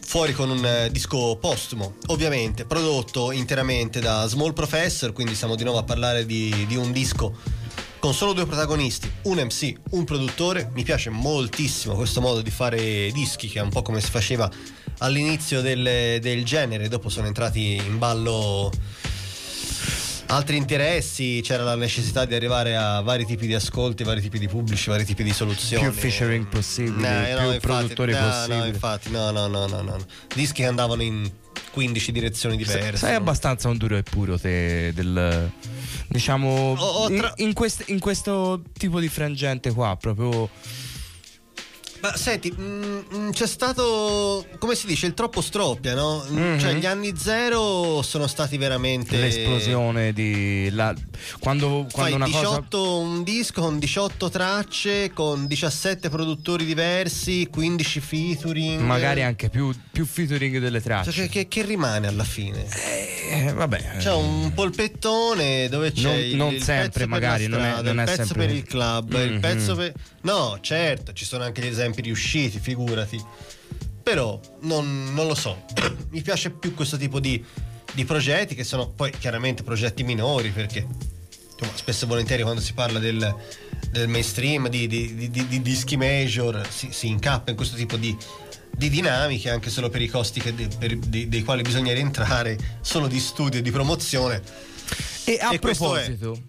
[0.01, 5.63] Fuori con un eh, disco postumo, ovviamente prodotto interamente da Small Professor, quindi siamo di
[5.63, 7.63] nuovo a parlare di, di un disco
[8.05, 10.69] con solo due protagonisti, un MC, un produttore.
[10.75, 14.47] Mi piace moltissimo questo modo di fare dischi, che è un po' come si faceva
[14.99, 18.71] all'inizio del, del genere, dopo sono entrati in ballo
[20.27, 24.47] altri interessi, c'era la necessità di arrivare a vari tipi di ascolti, vari tipi di
[24.47, 25.89] pubblici, vari tipi di soluzioni.
[25.89, 28.59] Più featuring possibili, No, più no, produttori no, possibili.
[28.59, 29.97] No, infatti, no, no, no, no, no.
[30.31, 31.27] Dischi che andavano in
[31.71, 32.97] 15 direzioni diverse.
[32.97, 35.49] Sei abbastanza un duro e puro te del
[36.15, 40.49] diciamo Ho- ho tra- in, in quest- in questo tipo di frangente qua proprio
[42.05, 46.23] Ma senti, mm, mm, c'è stato, come si dice, il troppo stroppia, no?
[46.29, 46.59] Mm, Mhm.
[46.59, 49.17] Cioè, gli anni zero sono stati veramente.
[49.17, 50.93] l'esplosione di la,
[51.39, 58.73] quando, quando una 18, un disco con 18 tracce, con 17 produttori diversi, 15 featuring.
[58.75, 62.67] cosa magari anche più, più featuring delle tracce Cioè, che, che- rimane alla fine?
[63.31, 67.65] Eh, vabbè C'è un polpettone dove c'è Non- il, non il sempre, magari, la non
[67.65, 69.39] è- strada, non il è pezzo sempre- per il club, il Mhm.
[69.39, 69.93] pezzo per...
[70.21, 73.21] No, certo, ci sono anche gli esempi riusciti, figurati.
[74.03, 75.63] Però non, non lo so.
[76.11, 77.43] Mi piace più questo tipo di,
[77.93, 80.85] di progetti che sono poi chiaramente progetti minori perché
[81.57, 83.35] insomma, spesso e volentieri quando si parla del,
[83.89, 87.97] del mainstream, di, di- di- di- di dischi major, si, si incappa in questo tipo
[87.97, 88.15] di,
[88.69, 92.57] di dinamiche, anche solo per i costi che de- per- dei, dei quali bisogna rientrare,
[92.81, 94.41] solo di studio e di promozione.
[95.23, 96.03] E a questo è.
[96.05, 96.41] proposito,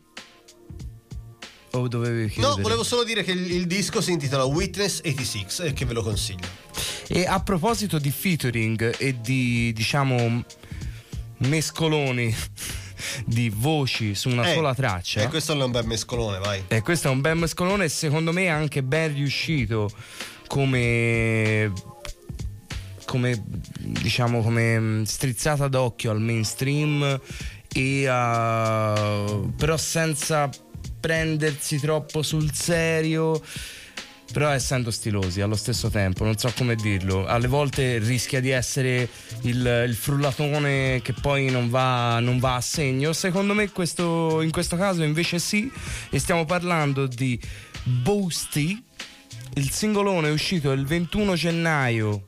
[1.78, 2.54] o dovevi chiudere?
[2.56, 5.92] No, volevo solo dire che il, il disco si intitola Witness 86 e che ve
[5.94, 6.46] lo consiglio.
[7.08, 10.44] E a proposito di featuring e di diciamo
[11.38, 12.34] mescoloni
[13.26, 15.20] di voci su una Eh, sola traccia.
[15.22, 16.64] E questo è un bel mescolone, vai.
[16.68, 19.90] E questo è un bel mescolone e secondo me è anche ben riuscito
[20.46, 21.72] come
[23.04, 23.40] come
[23.78, 27.20] diciamo come mm, strizzata d'occhio al mainstream
[27.72, 30.48] e a- però senza
[30.98, 33.40] prendersi troppo sul serio
[34.32, 37.27] però essendo stilosi allo stesso tempo, non so come dirlo.
[37.27, 39.09] Alle volte rischia di essere
[39.43, 43.12] il, il frullatone che poi non va, non va a segno.
[43.12, 45.70] Secondo me questo- in questo caso invece sì.
[46.10, 47.40] E stiamo parlando di
[47.85, 48.82] Boasty.
[49.55, 52.24] Il singolone è uscito il 21 gennaio.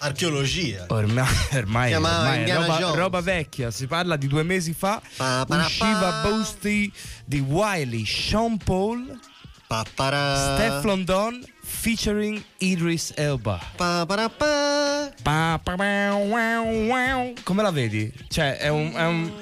[0.00, 0.86] Archeologia.
[0.88, 5.00] Ormai, ormai, ormai è roba, roba vecchia, si parla di due mesi fa.
[5.16, 6.28] Pa, pa, usciva pa.
[6.28, 6.90] Boasty
[7.24, 9.18] di Wiley, Sean Paul,
[9.66, 10.56] Pa-pa-ra.
[10.56, 13.60] Steph London featuring Idris Elba.
[13.76, 15.12] Pa, pa, pa.
[15.22, 17.32] Pa, pa, pa, wow, wow.
[17.44, 18.12] Come la vedi?
[18.28, 18.92] Cioè, è un.
[18.92, 19.32] È un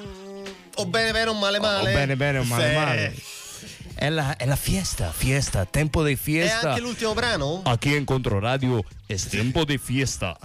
[0.75, 1.91] O bene bene o male o male.
[1.91, 3.15] bene, bene, o male, male.
[3.95, 6.69] È la, è la fiesta, fiesta, tempo di È fiesta.
[6.69, 7.61] anche l'ultimo brano?
[7.65, 10.37] Aquí en Controradio es tiempo de fiesta.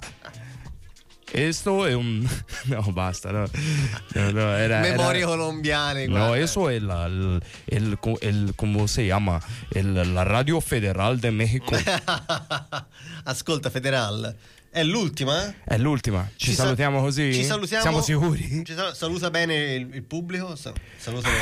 [1.32, 2.28] Esto è un.
[2.66, 3.44] No, basta, no.
[4.14, 6.06] No, no, era- Memorie era- colombiane.
[6.06, 6.38] No, guarda.
[6.38, 9.40] eso es la, el, el, el- ¿cómo se llama?
[9.72, 11.74] El- la Radio Federal de México.
[13.24, 14.34] Ascolta, Federal.
[14.70, 15.54] È l'ultima?
[15.64, 16.28] È l'ultima.
[16.36, 17.32] Ci, sa- salutiamo così?
[17.34, 17.82] Ci salutiamo.
[17.82, 18.62] Siamo sicuri?
[18.64, 20.56] Ci sal- saluta bene il, il pubblico.
[20.56, 21.34] Sa- salutalo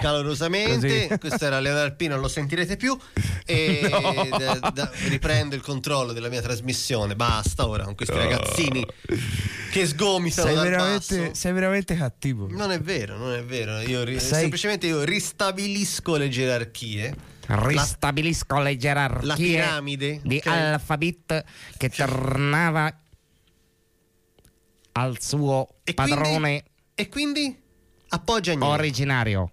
[0.00, 1.06] calorosamente.
[1.08, 1.18] Così.
[1.18, 2.96] Questo era Leonardo Alpino, non lo sentirete più.
[3.44, 4.38] E No.
[4.38, 7.14] da- da- riprendo il controllo della mia trasmissione.
[7.16, 8.84] Basta ora con questi ragazzini
[9.70, 12.46] che sgomitano Sei veramente, sei veramente cattivo.
[12.50, 13.80] Non è vero, non è vero.
[13.80, 17.14] Io ri- Sei- semplicemente io ristabilisco le gerarchie.
[17.46, 20.46] Ristabilisco le gerarchie la piramide, di ok?
[20.46, 21.44] Alphabet
[21.76, 22.98] che tornava
[24.92, 26.64] al suo padrone
[26.94, 27.54] E quindi
[28.08, 28.66] appoggia niente.
[28.66, 29.52] originario.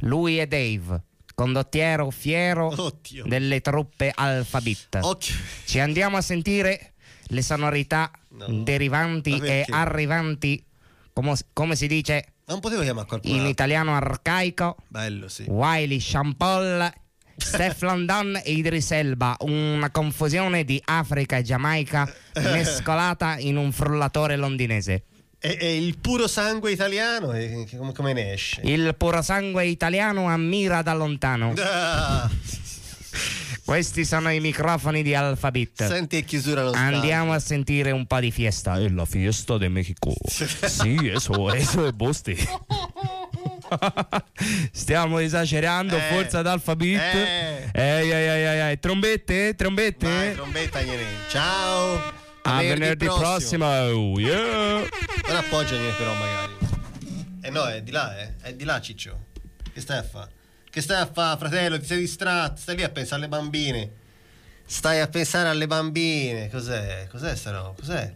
[0.00, 1.02] Lui è Dave,
[1.34, 3.24] condottiero fiero Oddio.
[3.26, 4.98] delle truppe Alphabet.
[5.00, 5.34] Occhio.
[5.64, 6.92] Ci andiamo a sentire
[7.28, 8.10] le sonorità
[8.48, 10.64] derivanti Ma e arrivanti,
[11.12, 13.34] come, come si dice Non potevo chiamare qualcuno.
[13.34, 14.76] in italiano arcaico.
[14.88, 15.44] Bello, sì.
[15.48, 16.92] Wiley Champol,
[17.36, 22.10] Steph London e Idris Elba, una confusione di Africa e Giamaica
[22.42, 25.04] mescolata in un frullatore londinese.
[25.38, 28.60] E, e il puro sangue italiano, e che- come, come ne esce?
[28.64, 31.52] Il puro sangue italiano ammira da lontano.
[31.58, 32.28] Ah,
[33.64, 35.86] Questi sono i microfoni di Alphabet.
[35.86, 38.76] senti e chiusura non Andiamo a sentire un po' di fiesta.
[38.78, 40.14] È la fiesta de México.
[40.28, 42.36] sì, eso, eso è Bosti.
[44.70, 47.00] Stiamo esagerando, Eh, forza d'Alphabet.
[47.00, 47.70] eh.
[47.72, 48.78] Ehi, ehi, ehi, ehi.
[48.78, 50.06] Trombette, trombette.
[50.06, 50.78] Vai, trombetta.
[51.28, 52.24] Ciao.
[52.48, 53.66] A venerdì prossimo.
[53.66, 54.86] Oh, yeah.
[55.26, 56.54] Non appoggiami però magari.
[57.42, 58.34] Eh no, è di là, eh.
[58.40, 59.24] È di là, Ciccio.
[59.72, 60.30] Che stai a fare?
[60.70, 61.78] Che stai a fare, fratello?
[61.78, 62.60] Ti sei distratto?
[62.60, 63.90] Stai lì a pensare alle bambine.
[64.64, 66.48] Stai a pensare alle bambine.
[66.50, 67.06] Cos'è?
[67.10, 67.74] Cos'è sta roba?
[67.78, 68.12] Cos'è?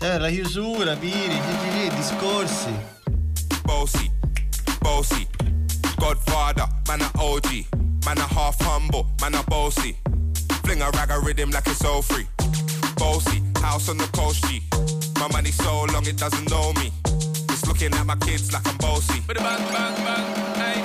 [0.00, 2.72] Eh, la chiusura, Piri, chi- chi- chi- discorsi.
[3.62, 4.10] Bossy,
[4.80, 5.26] bossy.
[5.96, 7.66] Godfather, man a OG.
[8.04, 9.96] Man a half humble, man a bossy.
[10.62, 12.26] Fling a rag a rhythm like it's all free.
[12.96, 14.62] Bossy, house on the coast G.
[15.20, 16.92] My money so long it doesn't know me.
[17.50, 19.26] It's looking at my kids like I'm boasty.
[19.26, 20.26] Bang, bang, bang,
[20.60, 20.78] hey.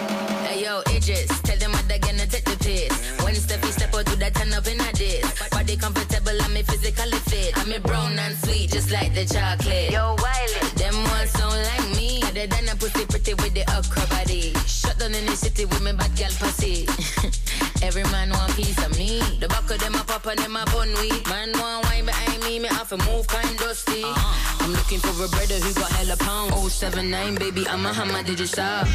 [0.47, 2.93] Hey yo, Idris, tell them what they're gonna take the piss.
[3.23, 5.52] When Steffi step out, do that turn up in a diss.
[5.83, 7.57] Body comfortable, I'm physically fit.
[7.57, 9.91] I'm a brown and sweet, just like the chocolate.
[9.91, 12.21] Yo, Wiley, them ones don't like me.
[12.23, 14.53] Other than a pussy pretty with the okra body.
[14.65, 16.87] Shut down in the city with me bad gal pussy.
[17.83, 19.19] Every man want piece of me.
[19.39, 21.27] The back of them a pop and them a bun weed.
[21.27, 24.03] Man want wine behind me, me have to move kind dusty.
[24.03, 24.63] Uh-huh.
[24.63, 26.53] I'm looking for a brother who got hella pound.
[26.53, 28.87] 079, baby, I'm a hammer, did you stop?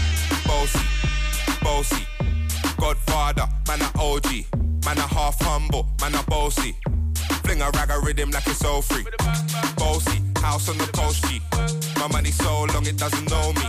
[0.49, 0.85] Boasty,
[1.61, 2.05] boasty.
[2.79, 4.68] Godfather, man a OG.
[4.89, 6.75] Man a half humble, man a boasty.
[7.45, 9.05] Fling a rag a rhythm like it's all free.
[9.77, 11.43] Boasty, house on the coast G.
[12.01, 13.69] My money so long it doesn't know me.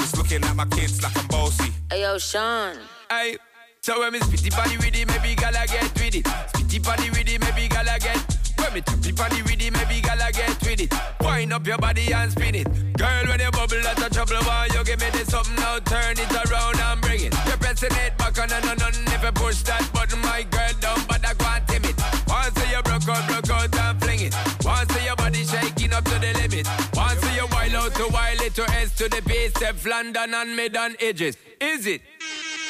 [0.00, 1.70] It's looking at my kids like I'm boasty.
[1.92, 2.76] Hey yo, Sean.
[3.08, 3.36] Hey,
[3.82, 6.24] so when me spitty body with it, maybe gala get with it.
[6.24, 8.18] Spitty body with it, maybe gala get.
[8.58, 10.92] When me trip it on the rhythm, maybe gal I get with it.
[11.20, 12.66] Wind up your body and spin it.
[12.98, 14.42] Girl, when you bubble, that's a trouble.
[14.44, 15.78] Why you give me this something now?
[15.80, 17.34] Turn it around and bring it.
[17.46, 20.72] You're pressing it back on and on and never push that button, my girl.
[20.80, 21.96] Don't bother going timid.
[22.26, 24.34] Once you broke out, broke out and fling it.
[24.64, 26.66] Once your body shaking up to the limit.
[26.94, 30.56] Once you wild out to wild it to S to the base, step London and
[30.56, 31.36] mid on edges.
[31.60, 32.02] Is it?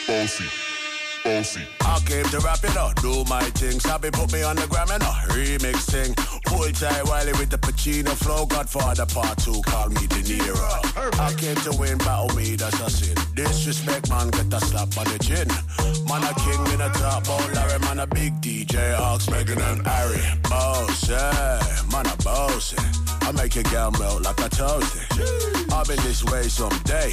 [0.07, 0.78] Boasty.
[1.29, 1.67] Boasty.
[1.83, 3.79] I came to rap it up, do my thing.
[3.81, 6.15] Sabi put me on the gram and a remix thing.
[6.47, 8.47] Pull tight Wiley with the Pacino flow.
[8.47, 11.21] Godfather part two, call me De Niro.
[11.21, 13.17] I came to win, battle me, that's a sin.
[13.35, 15.49] Disrespect, man, get a slap on the chin.
[16.09, 19.61] Man, a king in a top bowl, oh, Larry, man, a big DJ, Ox, Megan
[19.61, 20.23] and Harry.
[20.49, 21.61] Boss, yeah,
[21.93, 22.75] man, a boss.
[23.21, 25.73] I make your girl melt like a toasty.
[25.73, 27.13] I'll be this way someday.